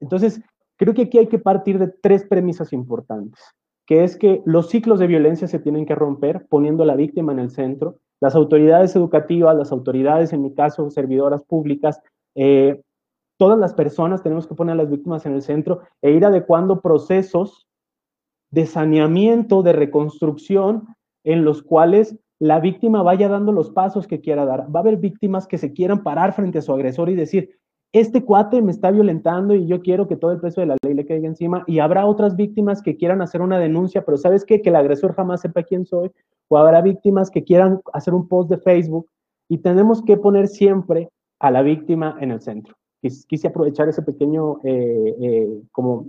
[0.00, 0.40] Entonces,
[0.76, 3.38] creo que aquí hay que partir de tres premisas importantes
[3.86, 7.32] que es que los ciclos de violencia se tienen que romper poniendo a la víctima
[7.32, 7.98] en el centro.
[8.20, 12.00] Las autoridades educativas, las autoridades, en mi caso, servidoras públicas,
[12.34, 12.82] eh,
[13.38, 16.80] todas las personas tenemos que poner a las víctimas en el centro e ir adecuando
[16.80, 17.68] procesos
[18.50, 20.86] de saneamiento, de reconstrucción,
[21.24, 24.74] en los cuales la víctima vaya dando los pasos que quiera dar.
[24.74, 27.58] Va a haber víctimas que se quieran parar frente a su agresor y decir,
[28.00, 30.94] este cuate me está violentando y yo quiero que todo el peso de la ley
[30.94, 34.60] le caiga encima y habrá otras víctimas que quieran hacer una denuncia, pero ¿sabes qué?
[34.60, 36.10] Que el agresor jamás sepa quién soy
[36.48, 39.08] o habrá víctimas que quieran hacer un post de Facebook
[39.48, 42.76] y tenemos que poner siempre a la víctima en el centro.
[43.00, 46.08] Quise aprovechar ese pequeño eh, eh, como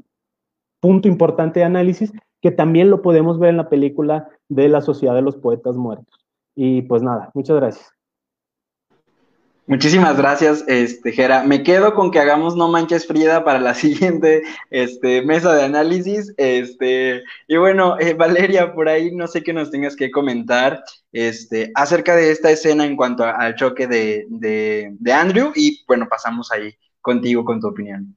[0.80, 2.12] punto importante de análisis
[2.42, 6.26] que también lo podemos ver en la película de la Sociedad de los Poetas Muertos.
[6.56, 7.97] Y pues nada, muchas gracias.
[9.70, 11.44] Muchísimas gracias, este, Jera.
[11.44, 16.34] Me quedo con que hagamos No Manches Frida para la siguiente este, mesa de análisis.
[16.38, 21.70] Este, y bueno, eh, Valeria, por ahí no sé qué nos tengas que comentar este,
[21.76, 25.52] acerca de esta escena en cuanto al choque de, Andrew.
[25.54, 28.16] Y bueno, pasamos ahí contigo con tu opinión.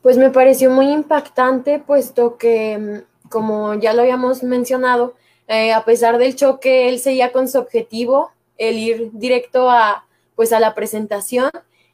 [0.00, 5.14] Pues me pareció muy impactante, puesto que, mm, como ya lo habíamos mencionado,
[5.46, 10.05] eh, a pesar del choque, él seguía con su objetivo, el ir directo a
[10.36, 11.50] pues a la presentación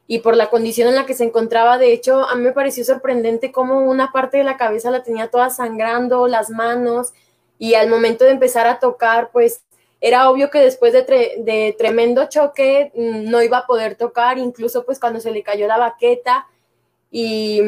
[0.06, 2.84] y por la condición en la que se encontraba, de hecho, a mí me pareció
[2.84, 7.14] sorprendente cómo una parte de la cabeza la tenía toda sangrando, las manos,
[7.58, 9.62] y al momento de empezar a tocar, pues
[10.00, 14.98] era obvio que después de, tremendo choque mm, no iba a poder tocar, incluso pues
[14.98, 16.48] cuando se le cayó la baqueta,
[17.10, 17.60] y,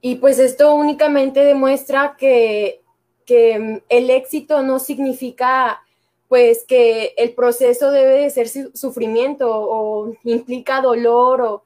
[0.00, 2.82] y pues esto únicamente demuestra que,
[3.26, 5.82] que el éxito no significa
[6.28, 11.62] pues que el proceso debe de ser sufrimiento o implica dolor, o,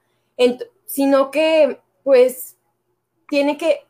[0.85, 2.57] sino que pues
[3.29, 3.81] tiene que,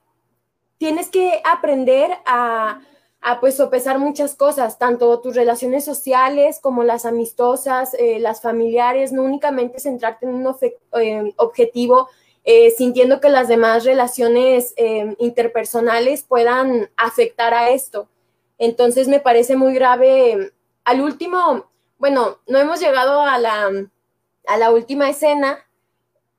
[0.78, 2.82] tienes que aprender a,
[3.22, 9.12] a pues sopesar muchas cosas, tanto tus relaciones sociales como las amistosas, eh, las familiares,
[9.12, 10.56] no únicamente centrarte en un
[11.00, 12.10] eh, objetivo,
[12.44, 14.74] eh, sintiendo que las demás relaciones
[15.20, 18.08] interpersonales puedan afectar a esto.
[18.58, 20.52] Entonces me parece muy grave
[20.84, 23.70] al último, bueno, no hemos llegado a la,
[24.48, 25.66] a la última escena,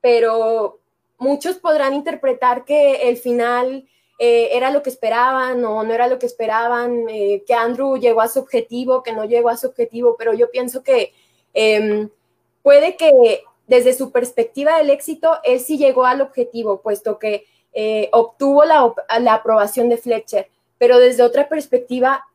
[0.01, 0.79] pero
[1.17, 3.87] muchos podrán interpretar que el final
[4.19, 8.21] eh, era lo que esperaban o no era lo que esperaban, eh, que Andrew llegó
[8.21, 11.13] a su objetivo, que no llegó a su objetivo, pero yo pienso que
[11.53, 12.09] em,
[12.61, 18.09] puede que desde su perspectiva del éxito, él sí llegó al objetivo, puesto que eh,
[18.11, 22.25] obtuvo la, la aprobación de Fletcher, pero desde otra perspectiva,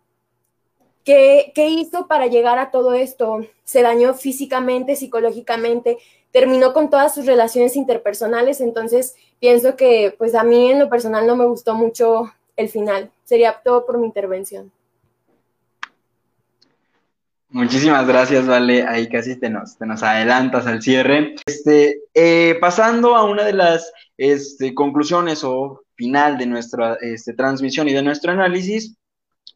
[1.08, 3.40] ¿Qué, hizo para llegar a todo esto?
[3.64, 5.96] Se dañó físicamente, psicológicamente,
[6.32, 11.26] terminó con todas sus relaciones interpersonales, entonces pienso que pues a mí en lo personal
[11.26, 13.10] no me gustó mucho el final.
[13.24, 14.70] Sería todo por mi intervención.
[17.48, 18.82] Muchísimas gracias, Vale.
[18.86, 21.36] Ahí casi te nos, adelantas al cierre.
[21.46, 27.88] Este, eh, pasando a una de las este, conclusiones o final de nuestra este, transmisión
[27.88, 28.97] y de nuestro análisis,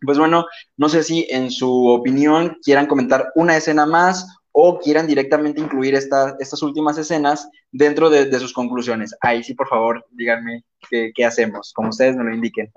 [0.04, 0.46] pues bueno,
[0.76, 5.94] no sé si en su opinión quieran comentar una escena más o quieran directamente incluir
[5.94, 9.16] estas últimas escenas dentro de, sus conclusiones.
[9.20, 12.70] Ahí sí, por favor, díganme qué, hacemos, como ustedes me lo indiquen.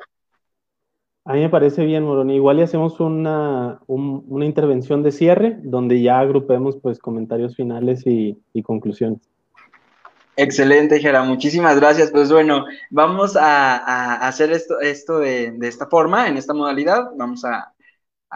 [1.25, 2.35] A mí me parece bien, Moroni.
[2.35, 8.37] Igual y hacemos una, una intervención de cierre donde ya agrupemos pues comentarios finales y,
[8.63, 9.27] conclusiones.
[10.37, 11.23] Excelente, Jera.
[11.23, 12.11] Muchísimas gracias.
[12.11, 17.09] Pues bueno, vamos a, hacer esto, de, esta forma, en esta modalidad.
[17.17, 17.71] Vamos a,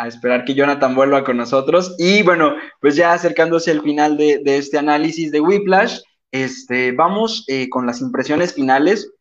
[0.05, 1.95] esperar que Jonathan vuelva con nosotros.
[1.97, 5.99] Y bueno, pues ya acercándose al final de, este análisis de Whiplash,
[6.31, 9.11] este, vamos eh, con las impresiones finales.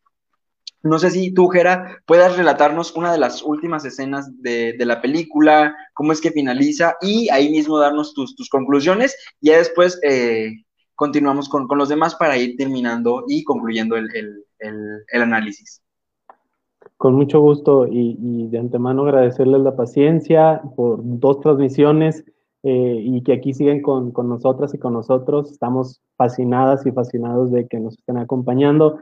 [0.81, 5.75] No sé si tú, Jera, puedas relatarnos una de las últimas escenas de, la película,
[5.93, 10.63] cómo es que finaliza y ahí mismo darnos tus, conclusiones y ya después eh,
[10.99, 14.43] continuamos con, los demás para ir terminando y concluyendo el,
[15.13, 15.81] análisis.
[16.97, 22.25] Con mucho gusto y, de antemano agradecerles la paciencia por dos transmisiones
[22.63, 25.49] eh, y que aquí siguen con, con nosotras y con nosotros.
[25.53, 28.99] Estamos fascinadas y fascinados de que nos estén acompañando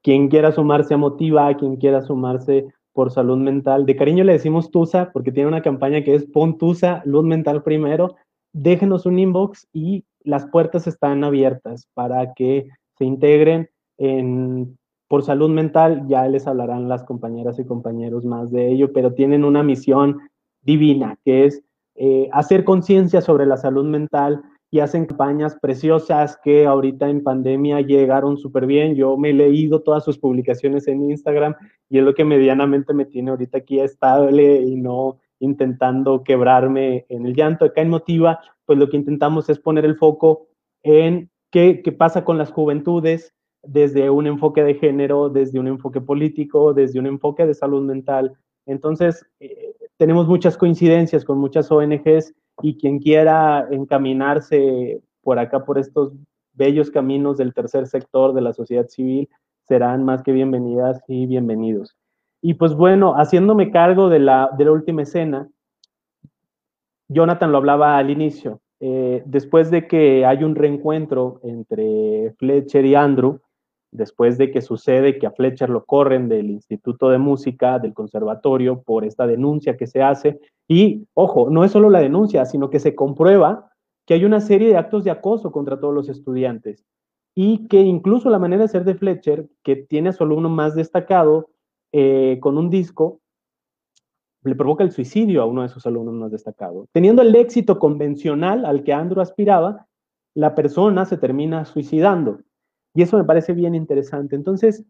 [0.00, 3.84] quien quiera sumarse a Motiva, quien quiera sumarse por salud mental.
[3.84, 7.64] De cariño le decimos Tusa porque tiene una campaña que es pon Tusa, luz mental
[7.64, 8.14] primero.
[8.52, 14.78] Déjenos un inbox y las puertas están abiertas para que se integren en
[15.08, 16.06] por salud mental.
[16.08, 20.20] Ya les hablarán las compañeras y compañeros más de ello, pero tienen una misión
[20.62, 21.62] divina que es
[21.94, 24.42] eh, hacer conciencia sobre la salud mental,
[24.72, 28.94] y hacen campañas preciosas que ahorita en pandemia llegaron súper bien.
[28.94, 31.54] Yo me he leído todas sus publicaciones en Instagram
[31.90, 37.26] y es lo que medianamente me tiene ahorita aquí estable y no intentando quebrarme en
[37.26, 37.64] el llanto.
[37.64, 40.46] Acá en Motiva, pues lo que intentamos es poner el foco
[40.84, 43.34] en qué, qué pasa con las juventudes
[43.64, 48.32] desde un enfoque de género, desde un enfoque político, desde un enfoque de salud mental.
[48.66, 55.78] Entonces, eh, tenemos muchas coincidencias con muchas ONGs y quien quiera encaminarse por acá, por
[55.78, 56.12] estos
[56.52, 59.28] bellos caminos del tercer sector de la sociedad civil,
[59.66, 61.96] serán más que bienvenidas y bienvenidos.
[62.42, 65.48] Y pues bueno, haciéndome cargo de la, de la última escena,
[67.08, 72.96] Jonathan lo hablaba al inicio, eh, después de que hay un reencuentro entre Fletcher y
[72.96, 73.40] Andrew,
[73.92, 78.82] después de que sucede que a Fletcher lo corren del Instituto de Música, del Conservatorio,
[78.82, 80.40] por esta denuncia que se hace.
[80.66, 83.70] Y, ojo, no es solo la denuncia, sino que se comprueba
[84.04, 86.84] que hay una serie de actos de acoso contra todos los estudiantes
[87.36, 90.74] y que incluso la manera de ser de Fletcher, que tiene a su alumno más
[90.74, 91.51] destacado
[91.92, 93.20] eh, con un disco,
[94.44, 96.88] le provoca el suicidio a uno de sus alumnos más destacados.
[96.92, 99.86] Teniendo el éxito convencional al que Andrew aspiraba,
[100.34, 102.40] la persona se termina suicidando.
[102.94, 104.34] Y eso me parece bien interesante.
[104.34, 104.84] Entonces,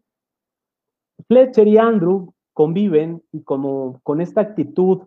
[1.27, 5.01] Fletcher y Andrew conviven y como con esta actitud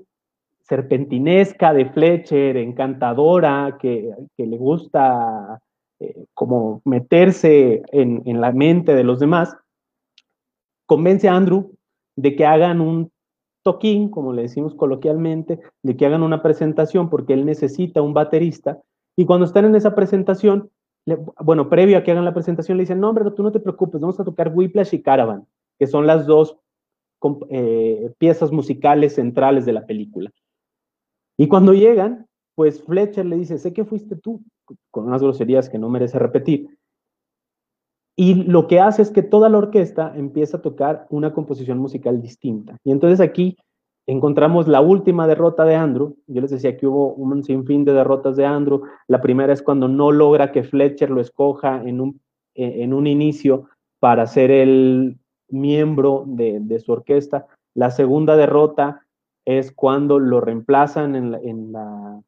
[0.63, 5.61] serpentinesca de Fletcher, encantadora, que, le gusta
[6.01, 9.57] eh, como meterse en, en, la mente de los demás,
[10.87, 11.73] convence a Andrew
[12.17, 13.12] de que hagan un
[13.62, 18.81] toquín, como le decimos coloquialmente, de que hagan una presentación porque él necesita un baterista.
[19.17, 20.71] Y cuando están en esa presentación,
[21.41, 24.01] bueno, previo a que hagan la presentación, le dicen, no, hombre, tú no te preocupes,
[24.01, 25.47] vamos a tocar Whiplash y Caravan,
[25.79, 26.59] que son las dos
[27.51, 30.31] eh, piezas musicales centrales de la película.
[31.37, 34.43] Y cuando llegan, pues Fletcher le dice, sé que fuiste tú,
[34.91, 36.76] con unas groserías que no merece repetir.
[38.19, 42.23] Y lo que hace es que toda la orquesta empieza a tocar una composición musical
[42.23, 42.79] distinta.
[42.83, 43.59] Y entonces aquí
[44.07, 46.17] encontramos la última derrota de Andrew.
[46.27, 48.83] Yo les decía que hubo un sinfín de derrotas de Andrew.
[49.07, 52.21] La primera es cuando no logra que Fletcher lo escoja en un,
[52.55, 53.69] eh, en un inicio
[54.01, 57.47] para ser el miembro de, su orquesta.
[57.75, 59.03] La segunda derrota
[59.45, 62.23] es cuando lo reemplazan en la, en la,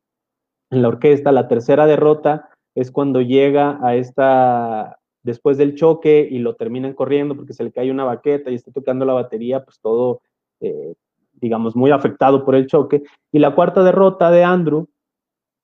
[0.71, 1.33] en la orquesta.
[1.33, 4.98] La tercera derrota es cuando llega a esta,
[5.29, 8.73] después del choque y lo terminan corriendo porque se le cae una baqueta y está
[8.73, 10.21] tocando la batería, pues todo
[10.61, 10.95] eh,
[11.41, 13.03] digamos, muy afectado por el choque.
[13.33, 14.89] Y la cuarta derrota de Andrew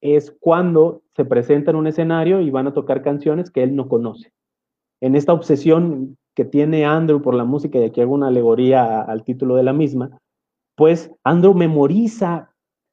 [0.00, 3.88] es cuando se presenta en un escenario y van a tocar canciones que él no
[3.88, 4.32] conoce.
[5.00, 9.24] En esta obsesión que tiene Andrew por la música, y aquí hago una alegoría al
[9.24, 10.18] título de la misma,
[10.76, 12.50] pues Andrew memoriza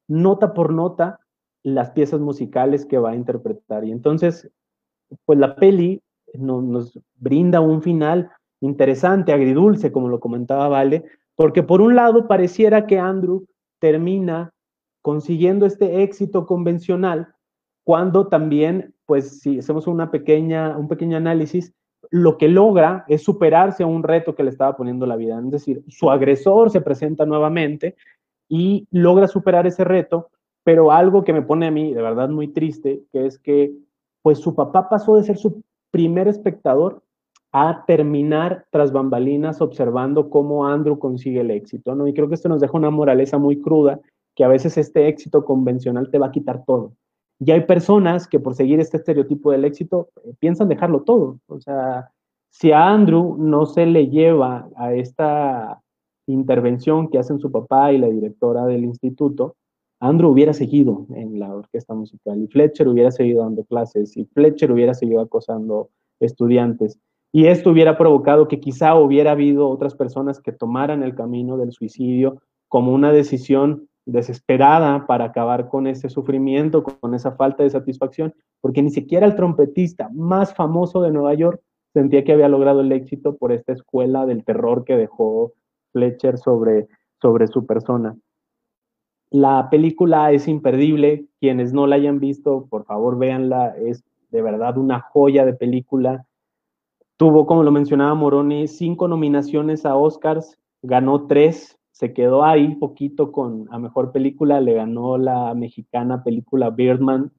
[0.07, 1.19] nota por nota
[1.63, 3.83] las piezas musicales que va a interpretar.
[3.85, 4.49] Y entonces,
[5.25, 6.01] pues la peli
[6.33, 8.29] nos, nos brinda un final
[8.61, 11.03] interesante, agridulce, como lo comentaba Vale,
[11.35, 13.45] porque por un lado pareciera que Andrew
[13.79, 14.53] termina
[15.01, 17.33] consiguiendo este éxito convencional,
[17.83, 21.73] cuando también, pues si hacemos una pequeña, un pequeño análisis,
[22.11, 25.39] lo que logra es superarse a un reto que le estaba poniendo la vida.
[25.39, 27.95] Es decir, su agresor se presenta nuevamente
[28.47, 30.29] y logra superar ese reto,
[30.63, 33.73] pero algo que me pone a mí de verdad muy triste, que es que
[34.21, 37.03] pues su papá pasó de ser su primer espectador
[37.51, 42.07] a terminar tras bambalinas observando cómo Andrew consigue el éxito, ¿no?
[42.07, 43.99] Y creo que esto nos deja una moraleja muy cruda,
[44.35, 46.93] que a veces este éxito convencional te va a quitar todo.
[47.39, 51.39] Y hay personas que por seguir este estereotipo del éxito eh, piensan dejarlo todo.
[51.47, 52.11] O sea,
[52.51, 55.81] si a Andrew no se le lleva a esta
[56.27, 59.55] intervención que hacen su papá y la directora del instituto,
[60.01, 64.71] Andrew hubiera seguido en la orquesta musical y Fletcher hubiera seguido dando clases y Fletcher
[64.71, 65.89] hubiera seguido acosando
[66.19, 66.99] estudiantes.
[67.31, 71.71] Y esto hubiera provocado que quizá hubiera habido otras personas que tomaran el camino del
[71.71, 78.33] suicidio como una decisión desesperada para acabar con ese sufrimiento, con esa falta de satisfacción,
[78.59, 81.61] porque ni siquiera el trompetista más famoso de Nueva York
[81.93, 85.53] sentía que había logrado el éxito por esta escuela del terror que dejó
[85.93, 86.87] Fletcher sobre,
[87.21, 88.17] sobre su persona.
[89.31, 94.77] La película es imperdible, quienes no la hayan visto, por favor véanla, es de verdad
[94.77, 96.25] una joya de película.
[97.15, 103.31] Tuvo, como lo mencionaba Moroni, cinco nominaciones a Oscars, ganó tres, se quedó ahí poquito
[103.31, 107.31] con a mejor película, le ganó la mexicana película Birdman.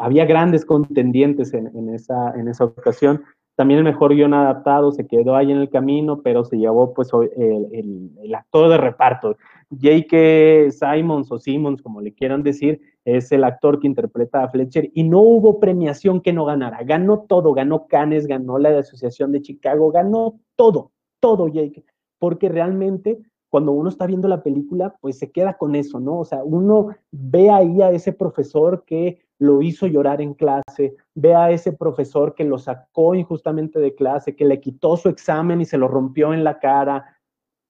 [0.00, 3.22] había grandes contendientes en, esa, ocasión.
[3.54, 7.10] También el mejor guion adaptado se quedó ahí en el camino, pero se llevó pues
[7.36, 9.36] el, el actor de reparto.
[9.80, 10.70] J.K.
[10.70, 15.04] Simons o Simmons, como le quieran decir, es el actor que interpreta a Fletcher y
[15.04, 16.82] no hubo premiación que no ganara.
[16.84, 21.82] Ganó todo, ganó Cannes, ganó la Asociación de Chicago, ganó todo, todo J.K.
[22.18, 23.18] Porque realmente
[23.52, 26.20] cuando uno está viendo la película, pues se queda con eso, ¿no?
[26.20, 31.34] O sea, uno ve ahí a ese profesor que lo hizo llorar en clase, ve
[31.34, 35.66] a ese profesor que lo sacó injustamente de clase, que le quitó su examen y
[35.66, 37.04] se lo rompió en la cara,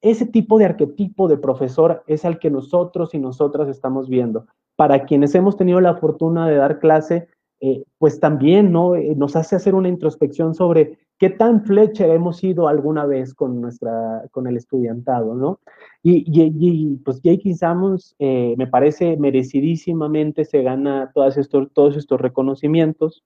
[0.03, 4.47] ese tipo de arquetipo de profesor es al que nosotros y nosotras estamos viendo.
[4.77, 7.29] Para quienes hemos tenido la fortuna de dar clase,
[7.61, 8.97] eh, pues también ¿no?
[8.97, 13.61] Eh, nos hace hacer una introspección sobre qué tan Fletcher hemos sido alguna vez con,
[13.61, 15.61] nuestra, con el estudiantado, ¿no?
[16.03, 17.55] Y, pues J.K.
[17.55, 23.23] Sammons eh, me parece merecidísimamente se gana todos estos, todos estos reconocimientos.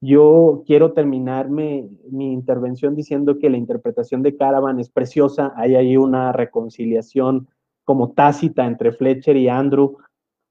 [0.00, 5.52] Yo quiero terminarme mi intervención diciendo que la interpretación de Caravan es preciosa.
[5.56, 7.48] Hay ahí una reconciliación
[7.84, 9.96] como tácita entre Fletcher y Andrew,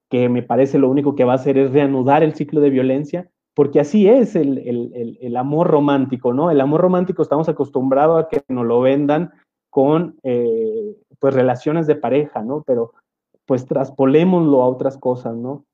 [0.10, 3.30] que me parece lo único que va a hacer es reanudar el ciclo de violencia,
[3.54, 6.50] porque así es el, amor romántico, ¿no?
[6.50, 9.32] El amor romántico estamos acostumbrados a que nos lo vendan
[9.70, 12.64] con eh, pues relaciones de pareja, ¿no?
[12.66, 12.94] Pero
[13.46, 15.66] pues traspolémoslo a otras cosas, ¿no?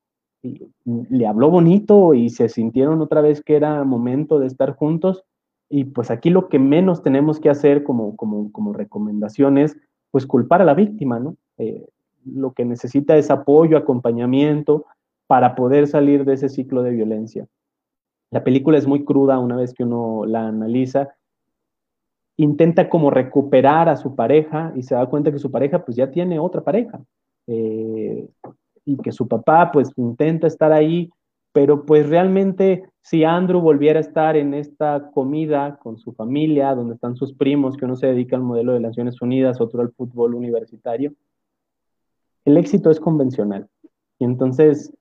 [0.44, 5.24] Le habló bonito y se sintieron otra vez que era momento de estar juntos.
[5.70, 9.78] Y pues aquí lo que menos tenemos que hacer como, como, como recomendación es
[10.10, 11.38] pues culpar a la víctima, ¿no?
[11.58, 11.88] Eh,
[12.26, 14.86] lo que necesita es apoyo, acompañamiento
[15.28, 17.48] para poder salir de ese ciclo de violencia.
[18.32, 21.10] La película es muy cruda una vez que uno la analiza.
[22.38, 26.12] Intenta como recuperar a su pareja y se da cuenta que su pareja pues ya
[26.12, 27.02] tiene otra pareja.
[27.48, 28.28] Eh,
[28.86, 31.10] y que su papá pues intenta estar ahí,
[31.54, 36.96] pero pues realmente si Andrew volviera a estar en esta comida con su familia, donde
[36.96, 40.36] están sus primos, que uno se dedica al modelo de Naciones Unidas, otro al fútbol
[40.36, 41.14] universitario,
[42.46, 43.68] el éxito es convencional.
[44.20, 44.94] Y entonces,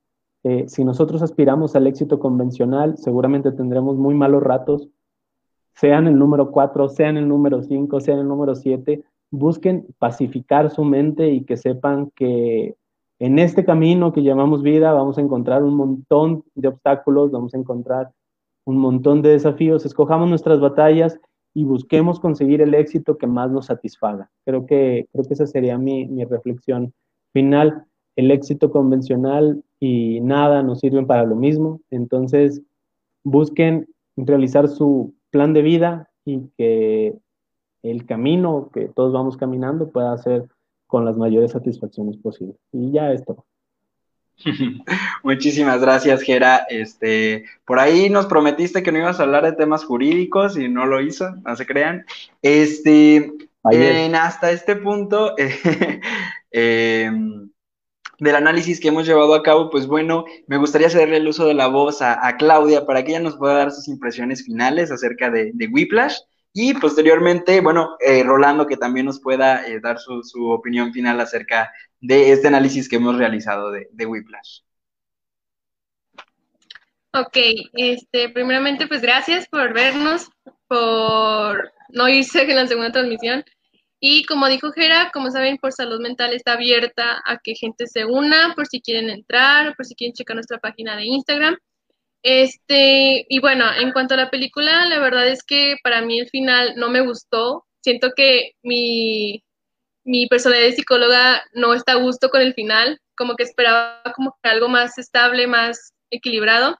[0.44, 4.88] eh, si nosotros aspiramos al éxito convencional, seguramente tendremos muy malos ratos,
[5.74, 10.84] sean el número 4, sean el número 5, sean el número 7, busquen pacificar su
[10.84, 12.76] mente y que sepan que
[13.20, 17.58] en este camino que llamamos vida vamos a encontrar un montón de obstáculos, vamos a
[17.58, 18.10] encontrar
[18.64, 21.20] un montón de desafíos, escojamos nuestras batallas
[21.52, 24.30] y busquemos conseguir el éxito que más nos satisfaga.
[24.46, 26.94] Creo que, creo que esa sería mi, mi reflexión
[27.32, 27.84] final.
[28.16, 32.62] El éxito convencional y nada nos sirven para lo mismo, entonces
[33.22, 33.86] busquen
[34.16, 37.14] realizar su plan de vida y que
[37.82, 40.48] el camino que todos vamos caminando pueda ser
[40.90, 42.56] con las mayores satisfacciones posibles.
[42.72, 43.46] Y ya esto.
[45.22, 46.66] Muchísimas gracias, Gera.
[46.68, 50.86] Este, por ahí nos prometiste que no ibas a hablar de temas jurídicos y no
[50.86, 52.04] lo hizo, no se crean.
[52.42, 55.34] Este, hasta este punto
[56.50, 57.50] em,
[58.18, 61.54] del análisis que hemos llevado a cabo, pues bueno, me gustaría cederle el uso de
[61.54, 65.52] la voz a, Claudia para que ella nos pueda dar sus impresiones finales acerca de,
[65.54, 66.16] de Whiplash
[66.52, 71.72] y posteriormente, bueno, eh, Rolando que también nos pueda eh, dar su, opinión final acerca
[72.00, 74.60] de este análisis que hemos realizado de, de Whiplash.
[77.12, 77.36] Ok,
[77.74, 80.28] este, primeramente pues gracias por vernos,
[80.68, 83.44] por no irse en la segunda transmisión.
[83.98, 88.06] Y como dijo Jera, como saben, por salud mental está abierta a que gente se
[88.06, 91.56] una, por si quieren entrar, por si quieren checar nuestra página de Instagram.
[92.22, 96.28] Este, y bueno, en cuanto a la película, la verdad es que para mí el
[96.28, 97.66] final no me gustó.
[97.80, 99.42] Siento que mi,
[100.04, 104.36] mi personalidad de psicóloga no está a gusto con el final, como que esperaba como
[104.42, 106.76] que algo más estable, más equilibrado.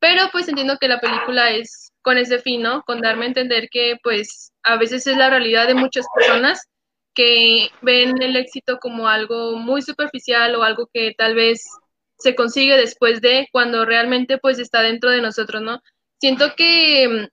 [0.00, 2.82] Pero pues entiendo que la película es con ese fin, ¿no?
[2.84, 6.62] Con darme a entender que pues a veces es la realidad de muchas personas
[7.14, 11.64] que ven el éxito como algo muy superficial o algo que tal vez
[12.18, 15.82] se consigue después de cuando realmente pues está dentro de nosotros, ¿no?
[16.20, 17.28] Siento que mm,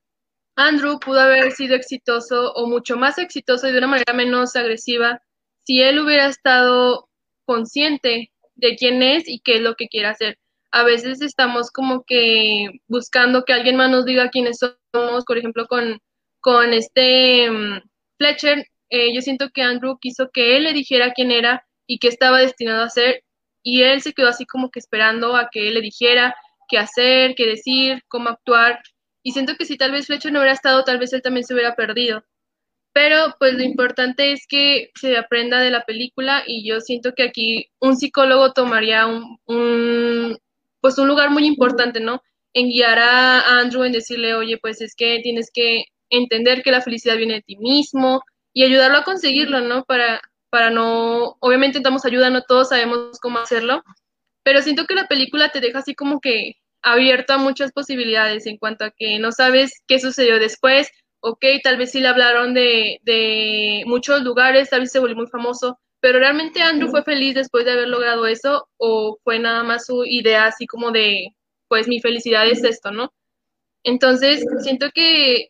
[0.55, 5.21] Andrew pudo haber sido exitoso o mucho más exitoso y de una manera menos agresiva
[5.63, 7.09] si él hubiera estado
[7.45, 10.37] consciente de quién es y qué es lo que quiere hacer.
[10.71, 15.67] A veces estamos como que buscando que alguien más nos diga quiénes somos, por ejemplo,
[15.67, 15.99] con,
[16.41, 17.81] con este mm,
[18.17, 22.07] Fletcher, eh, yo siento que Andrew quiso que él le dijera quién era y qué
[22.07, 23.24] estaba destinado a hacer
[23.65, 26.35] y él se quedó así como que esperando a que él le dijera
[26.69, 28.79] qué hacer, qué decir, cómo actuar.
[29.23, 31.55] Y siento que si tal vez Fletcher no hubiera estado, tal vez él también se
[31.55, 32.23] hubiera perdido.
[32.93, 37.23] Pero pues lo importante es que se aprenda de la película y yo siento que
[37.23, 40.37] aquí un psicólogo tomaría un,
[40.79, 42.21] pues un lugar muy importante, ¿no?
[42.53, 46.81] En guiar a Andrew, en decirle, oye, pues es que tienes que entender que la
[46.81, 48.21] felicidad viene de ti mismo
[48.53, 49.85] y ayudarlo a conseguirlo, ¿no?
[49.85, 53.83] Para, para no, obviamente damos ayuda, no todos sabemos cómo hacerlo,
[54.43, 58.57] pero siento que la película te deja así como que abierto a muchas posibilidades en
[58.57, 60.89] cuanto a que no sabes qué sucedió después,
[61.19, 65.27] ok, tal vez sí le hablaron de, de muchos lugares, tal vez se volvió muy
[65.27, 69.87] famoso, pero realmente Andrew fue feliz después de haber logrado eso o fue nada más
[69.87, 71.29] su idea así como de,
[71.67, 73.11] pues mi felicidad es esto, ¿no?
[73.83, 75.49] Entonces, siento que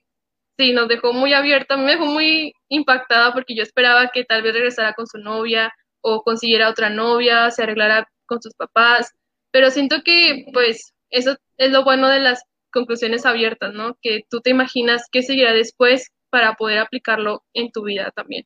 [0.58, 4.54] sí, nos dejó muy abierta, me dejó muy impactada porque yo esperaba que tal vez
[4.54, 9.12] regresara con su novia o consiguiera otra novia, se arreglara con sus papás,
[9.52, 13.98] pero siento que pues eso es lo bueno de las conclusiones abiertas, ¿no?
[14.02, 18.46] Que tú te imaginas qué seguirá después para poder aplicarlo en tu vida también.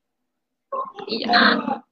[1.07, 1.83] Y ya.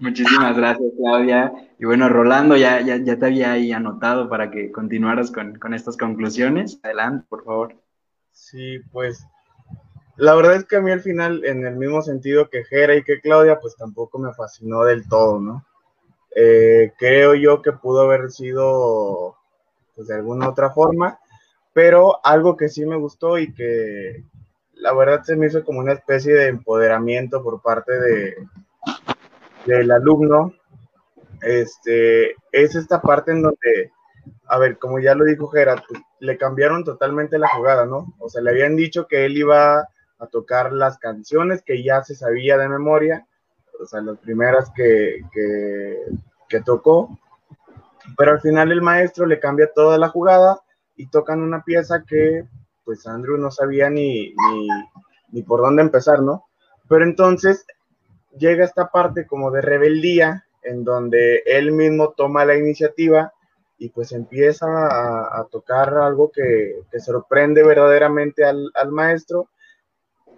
[0.00, 1.52] Muchísimas gracias, Claudia.
[1.78, 5.74] Y bueno, Rolando, ya, ya, ya te había ahí anotado para que continuaras con, con
[5.74, 6.80] estas conclusiones.
[6.82, 7.76] Adelante, por favor.
[8.38, 9.26] Sí, pues
[10.16, 13.02] la verdad es que a mí al final, en el mismo sentido que Jera y
[13.02, 15.66] que Claudia, pues tampoco me fascinó del todo, ¿no?
[16.34, 19.36] Eh, creo yo que pudo haber sido
[19.94, 21.18] pues, de alguna otra forma,
[21.74, 24.22] pero algo que sí me gustó y que
[24.74, 28.36] la verdad se me hizo como una especie de empoderamiento por parte de
[29.66, 30.54] del alumno,
[31.42, 33.92] este, es esta parte en donde
[34.46, 38.14] a ver, como ya lo dijo Gerard, pues, le cambiaron totalmente la jugada, ¿no?
[38.18, 39.88] O sea, le habían dicho que él iba
[40.18, 43.26] a tocar las canciones que ya se sabía de memoria,
[43.80, 45.20] o sea, las primeras que,
[46.48, 47.16] que, tocó,
[48.16, 50.60] pero al final el maestro le cambia toda la jugada
[50.96, 52.44] y tocan una pieza que
[52.84, 54.68] pues Andrew no sabía ni, ni,
[55.30, 56.46] ni por dónde empezar, ¿no?
[56.88, 57.64] Pero entonces
[58.36, 63.32] llega esta parte como de rebeldía en donde él mismo toma la iniciativa
[63.78, 69.48] y pues empieza a, tocar algo que, sorprende verdaderamente al, maestro.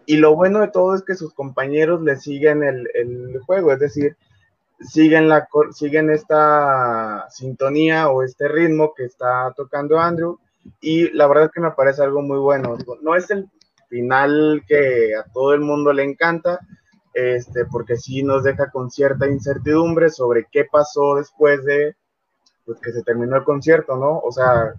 [0.05, 4.17] Y lo bueno de todo es que sus compañeros le siguen el, juego, es decir,
[4.81, 10.39] siguen, la, siguen esta sintonía o este ritmo que está tocando Andrew.
[10.83, 12.77] Y la verdad es que me parece algo muy bueno.
[13.01, 13.49] No es el
[13.89, 16.61] final que a todo el mundo le encanta,
[17.15, 21.97] este, porque sí nos deja con cierta incertidumbre sobre qué pasó después de,
[22.71, 24.21] pues que se terminó el concierto, ¿no?
[24.21, 24.75] O sea,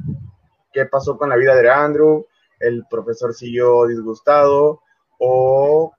[0.72, 2.26] ¿qué pasó con la vida de Andrew?
[2.58, 4.80] El profesor siguió disgustado
[5.20, 5.92] o,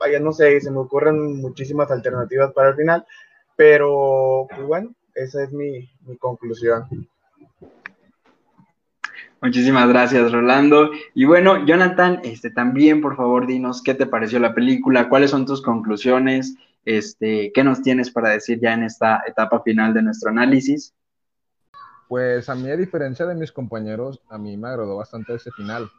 [0.00, 3.06] vaya, no sé, se me ocurren muchísimas alternativas para el final,
[3.54, 6.88] pero pues bueno, esa es mi, mi conclusión.
[9.40, 10.90] Muchísimas gracias, Rolando.
[11.14, 15.46] Y bueno, Jonathan, este, también, por favor, dinos qué te pareció la película, cuáles son
[15.46, 20.30] tus conclusiones este, ¿Qué nos tienes para decir ya en esta etapa final de nuestro
[20.30, 20.94] análisis?
[22.08, 25.90] Pues a mí, a diferencia de mis compañeros, a mí me agradó bastante ese final,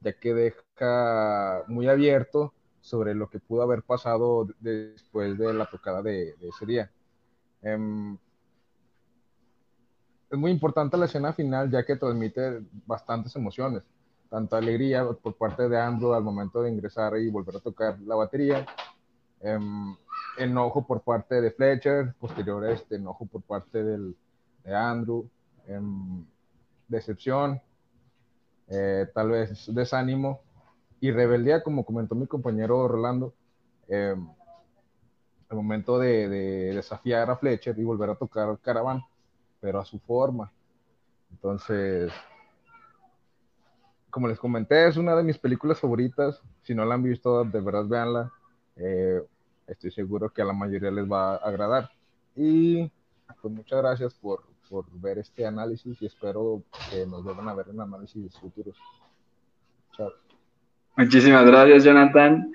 [0.00, 6.02] ya que deja muy abierto sobre lo que pudo haber pasado después de la tocada
[6.02, 6.90] de, ese día.
[7.62, 8.18] Em,
[10.28, 13.84] es muy importante la escena final, ya que transmite bastantes emociones,
[14.28, 18.16] tanta alegría por parte de Andrew al momento de ingresar y volver a tocar la
[18.16, 18.66] batería.
[19.40, 19.94] Em,
[20.38, 24.16] enojo por parte de Fletcher, posterior este enojo por parte del,
[24.64, 25.28] de Andrew,
[25.66, 26.24] em,
[26.88, 27.60] decepción,
[28.68, 30.40] eh, tal vez desánimo
[31.00, 33.34] y rebeldía, como comentó mi compañero Rolando,
[33.88, 34.14] eh,
[35.50, 36.28] el momento de,
[36.74, 39.02] desafiar a Fletcher y volver a tocar Caravan,
[39.60, 40.50] pero a su forma.
[41.30, 42.10] Entonces,
[44.10, 46.40] como les comenté, es una de mis películas favoritas.
[46.62, 48.32] Si no la han visto, de verdad véanla.
[48.76, 49.22] Eh,
[49.66, 51.90] estoy seguro que a la mayoría les va a agradar.
[52.36, 52.90] Y
[53.40, 57.68] pues muchas gracias por, por ver este análisis y espero que nos vuelvan a ver
[57.68, 58.76] en análisis futuros.
[59.96, 60.12] Chao.
[60.96, 62.52] Muchísimas gracias, Jonathan.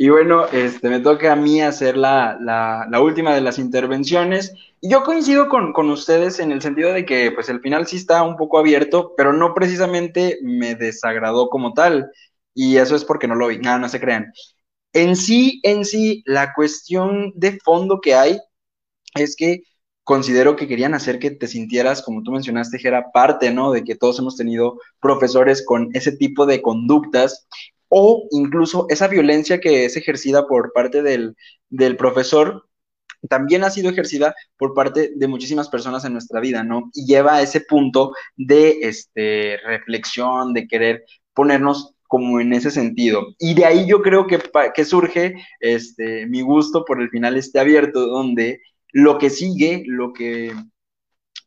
[0.00, 4.54] Y bueno, este, me toca a mí hacer la, la, última de las intervenciones.
[4.80, 7.96] Y yo coincido con, con, ustedes en el sentido de que pues el final sí
[7.96, 12.12] está un poco abierto, pero no precisamente me desagradó como tal.
[12.54, 13.58] Y eso es porque no lo vi.
[13.58, 14.32] Nada, no se crean.
[14.92, 18.38] En sí, en sí, la cuestión de fondo que hay
[19.14, 19.62] es que
[20.04, 23.72] considero que querían hacer que te sintieras, como tú mencionaste, que era parte, ¿no?
[23.72, 27.46] De que todos hemos tenido profesores con ese tipo de conductas
[27.88, 31.36] o incluso esa violencia que es ejercida por parte del,
[31.68, 32.68] del profesor
[33.28, 36.90] también ha sido ejercida por parte de muchísimas personas en nuestra vida, ¿no?
[36.94, 41.04] Y lleva a ese punto de este, reflexión, de querer
[41.34, 43.34] ponernos como en ese sentido.
[43.38, 44.40] Y de ahí yo creo que,
[44.74, 48.60] que surge este, mi gusto por el final este abierto, donde
[48.92, 50.52] lo que sigue, lo que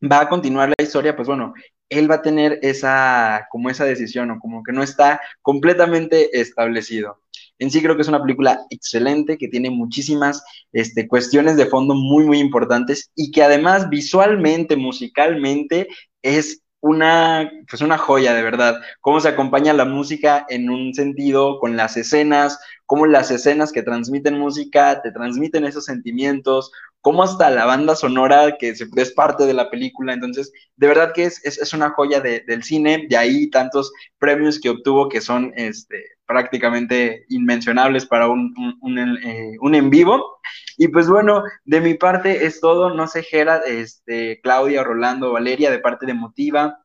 [0.09, 1.53] va a continuar la historia, pues bueno,
[1.89, 7.21] él va a tener esa, como esa decisión, o como que no está completamente establecido.
[7.59, 11.93] En sí creo que es una película excelente, que tiene muchísimas este, cuestiones de fondo
[11.93, 15.87] muy, muy importantes y que además visualmente, musicalmente,
[16.23, 18.81] es una, pues una joya de verdad.
[18.99, 23.83] Cómo se acompaña la música en un sentido con las escenas, cómo las escenas que
[23.83, 26.71] transmiten música te transmiten esos sentimientos,
[27.01, 30.13] cómo hasta la banda sonora que es parte de la película.
[30.13, 34.69] Entonces, de verdad que es, es, una joya del cine, de ahí tantos premios que
[34.69, 40.39] obtuvo que son este, prácticamente inmencionables para un, un, eh, un, en vivo.
[40.77, 42.93] Y pues bueno, de mi parte es todo.
[42.93, 46.79] No sé, Gera, este, Claudia, Rolando, Valeria, de parte de Motiva,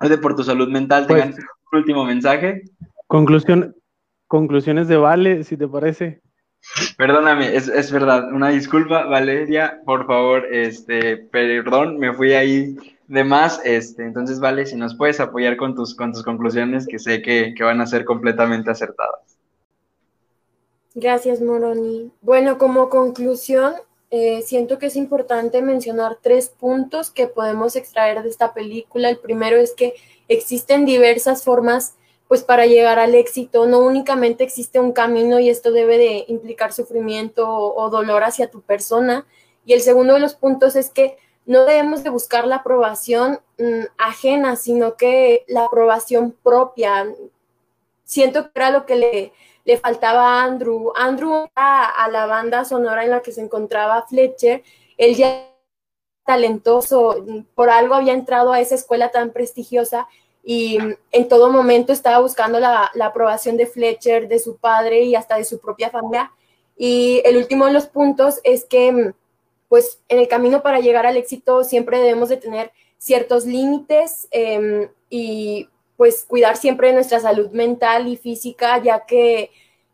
[0.00, 1.38] de Por tu Salud Mental, pues, tengan
[1.72, 2.62] un último mensaje.
[3.06, 3.76] Conclusión,
[4.26, 6.20] conclusiones de Vale, si te parece.
[6.96, 12.76] Perdóname, es, es, verdad, una disculpa, Valeria, por favor, este, perdón, me fui ahí
[13.08, 16.98] de más, este, entonces, Vale, si nos puedes apoyar con tus, con tus conclusiones, que
[16.98, 19.38] sé que, que van a ser completamente acertadas.
[20.94, 22.12] Gracias, Moroni.
[22.20, 23.74] Bueno, como conclusión,
[24.10, 29.10] eh, siento que es importante mencionar tres puntos que podemos extraer de esta película.
[29.10, 29.94] El primero es que
[30.28, 31.94] existen diversas formas
[32.28, 36.74] pues para llegar al éxito no únicamente existe un camino y esto debe de implicar
[36.74, 39.26] sufrimiento o, dolor hacia tu persona.
[39.64, 41.16] Y el segundo de los puntos es que
[41.48, 47.12] no debemos de buscar la aprobación mm, ajena, sino que la aprobación propia.
[48.04, 49.32] Siento que era lo que le,
[49.64, 50.92] le faltaba a Andrew.
[50.96, 54.62] Andrew a, a la banda sonora en la que se encontraba Fletcher,
[54.96, 55.48] él ya
[56.24, 60.06] talentoso, por algo había entrado a esa escuela tan prestigiosa
[60.44, 60.78] y
[61.10, 65.44] en todo momento estaba buscando la, aprobación de Fletcher, de su padre y hasta de
[65.44, 66.32] su propia familia.
[66.76, 69.12] Y el último de los puntos es que,
[69.68, 74.88] pues, en el camino para llegar al éxito siempre debemos de tener ciertos límites em,
[75.10, 79.50] y, pues, cuidar siempre de nuestra salud mental y física, ya que,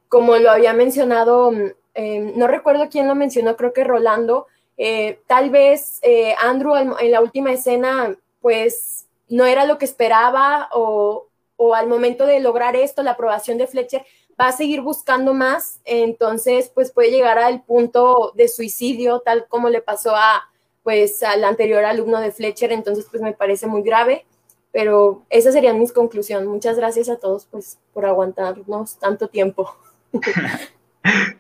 [0.09, 1.53] como lo había mencionado,
[1.95, 4.47] em, no recuerdo quién lo mencionó, creo que Rolando,
[4.77, 10.69] eh, tal vez eh, Andrew en la última escena, pues, no era lo que esperaba
[10.73, 11.29] o,
[11.75, 14.05] al momento de lograr esto, la aprobación de Fletcher,
[14.41, 19.69] va a seguir buscando más, entonces pues puede llegar al punto de suicidio, tal como
[19.69, 20.51] le pasó a
[20.83, 24.27] pues al anterior alumno de Fletcher, entonces pues me parece muy grave,
[24.71, 26.47] pero esas serían mis conclusiones.
[26.49, 29.75] Muchas gracias a todos pues por aguantarnos tanto tiempo.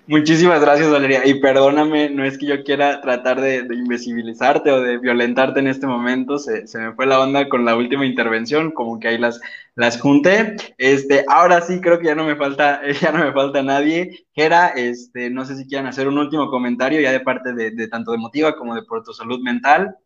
[0.06, 1.26] Muchísimas gracias, Valeria.
[1.26, 5.86] Y perdóname, no es que yo quiera tratar de, invisibilizarte o de violentarte en este
[5.86, 6.38] momento.
[6.38, 9.40] Se, me fue la onda con la última intervención, como que ahí las,
[9.74, 10.56] las junté.
[10.76, 14.26] Este, ahora sí creo que ya no me falta, ya no me falta nadie.
[14.34, 18.12] Gera, este, no sé si quieran hacer un último comentario ya de parte de, tanto
[18.12, 19.96] de Motiva como de Por tu Salud Mental.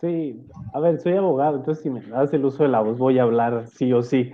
[0.00, 3.18] Sí, a ver, soy abogado, entonces si me das el uso de la voz voy
[3.18, 4.32] a hablar sí o sí.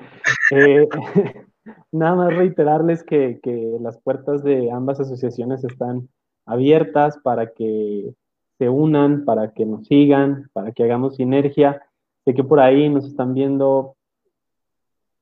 [0.50, 0.86] Eh,
[1.92, 3.40] Nada más reiterarles que,
[3.80, 6.08] las puertas de ambas asociaciones están
[6.46, 8.14] abiertas para que
[8.58, 11.82] se unan, para que nos sigan, para que hagamos sinergia.
[12.24, 13.96] Sé que por ahí nos están viendo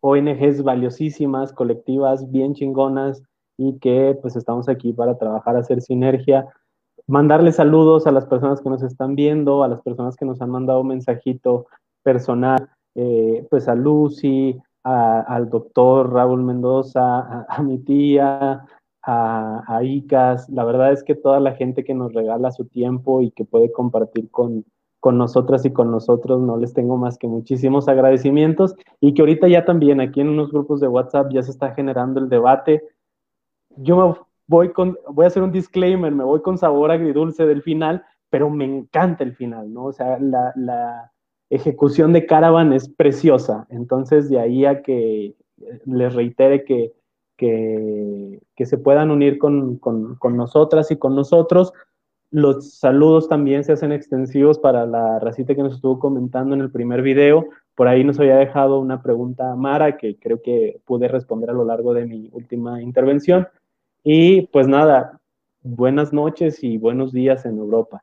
[0.00, 3.22] ONGs valiosísimas, colectivas bien chingonas
[3.56, 6.48] y que pues estamos aquí para trabajar, hacer sinergia,
[7.06, 10.50] mandarle saludos a las personas que nos están viendo, a las personas que nos han
[10.50, 11.66] mandado mensajito
[12.02, 18.64] personal, eh, pues a Lucy, al doctor Raúl Mendoza, a, mi tía,
[19.02, 20.48] a, ICAS.
[20.50, 23.70] La verdad es que toda la gente que nos regala su tiempo y que puede
[23.72, 24.64] compartir con,
[25.00, 29.48] con nosotras y con nosotros, no les tengo más que muchísimos agradecimientos y que ahorita
[29.48, 32.82] ya también aquí en unos grupos de WhatsApp ya se está generando el debate.
[33.76, 34.14] Yo me
[34.46, 38.50] voy con, voy a hacer un disclaimer, me voy con sabor agridulce del final, pero
[38.50, 39.86] me encanta el final, ¿no?
[39.86, 41.12] O sea, la, la
[41.52, 43.66] ejecución de Caravan es preciosa.
[43.68, 45.34] Entonces, de ahí a que
[45.84, 46.92] les reitere que,
[47.36, 49.78] que, se puedan unir con,
[50.34, 51.72] nosotras y con nosotros.
[52.30, 56.70] Los saludos también se hacen extensivos para la racita que nos estuvo comentando en el
[56.70, 57.46] primer video.
[57.74, 61.64] Por ahí nos había dejado una pregunta Mara que creo que pude responder a lo
[61.64, 63.46] largo de mi última intervención.
[64.02, 65.20] Y pues nada,
[65.62, 68.02] buenas noches y buenos días en Europa.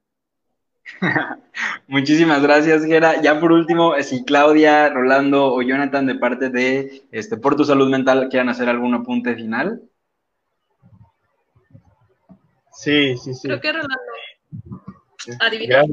[1.87, 3.21] Muchísimas gracias, Gera.
[3.21, 7.65] Ya por último, eh, si Claudia, Rolando o Jonathan, de parte de este, Por tu
[7.65, 9.81] Salud Mental, quieran hacer algún apunte final.
[12.71, 13.47] Sí, sí, sí.
[13.47, 13.95] Creo que Rolando.
[15.39, 15.83] Adivina.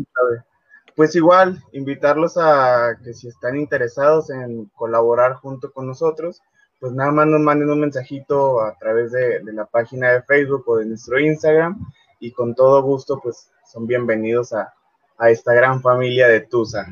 [0.94, 6.40] Pues igual, invitarlos a que si están interesados en colaborar junto con nosotros,
[6.81, 10.64] pues nada más nos manden un mensajito a través de, de la página de Facebook
[10.66, 11.78] o de nuestro Instagram
[12.18, 14.73] y con todo gusto pues son bienvenidos a,
[15.18, 16.86] a esta gran familia de Tusa.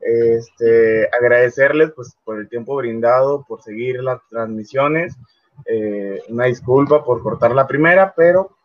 [0.00, 5.16] Este, agradecerles pues, por el tiempo brindado, por seguir las transmisiones.
[5.66, 8.56] Eh, una disculpa por cortar la primera, pero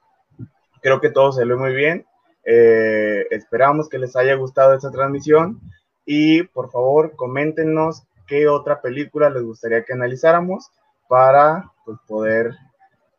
[0.81, 2.06] creo que todo se ve muy bien.
[2.44, 5.61] Eh, esperamos que les haya gustado esta transmisión
[6.06, 10.72] y por favor coméntenos qué otra película les gustaría que analizáramos
[11.07, 12.56] para pues, poder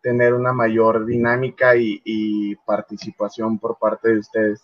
[0.03, 4.61] tener una mayor dinámica y participación por parte de ustedes.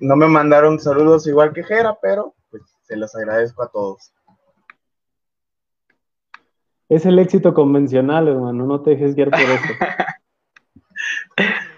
[0.00, 4.12] No me mandaron saludos igual que Jera, pero pues se los agradezco a todos.
[6.88, 9.62] Es el éxito convencional, hermano, no te dejes guiar por eso.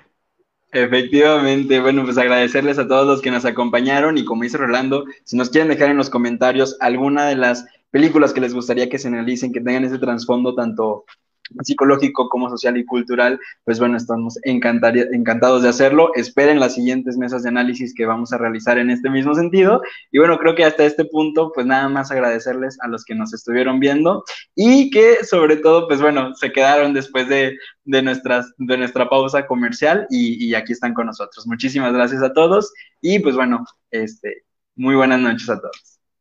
[0.72, 5.36] Efectivamente, bueno, pues agradecerles a todos los que nos acompañaron y como dice Rolando, si
[5.36, 9.08] nos quieren dejar en los comentarios alguna de las películas que les gustaría que se
[9.08, 11.06] analicen, que tengan ese trasfondo tanto
[11.62, 16.12] psicológico como social y cultural, pues bueno, estamos encantados de hacerlo.
[16.14, 19.82] Esperen las siguientes mesas de análisis que vamos a realizar en este mismo sentido.
[20.10, 23.32] Y bueno, creo que hasta este punto, pues nada más agradecerles a los que nos
[23.34, 24.24] estuvieron viendo
[24.54, 30.06] y que sobre todo, pues bueno, se quedaron después de, nuestras, de nuestra pausa comercial
[30.10, 31.46] y, y aquí están con nosotros.
[31.46, 34.44] Muchísimas gracias a todos y pues bueno, este,
[34.76, 35.99] muy buenas noches a todos.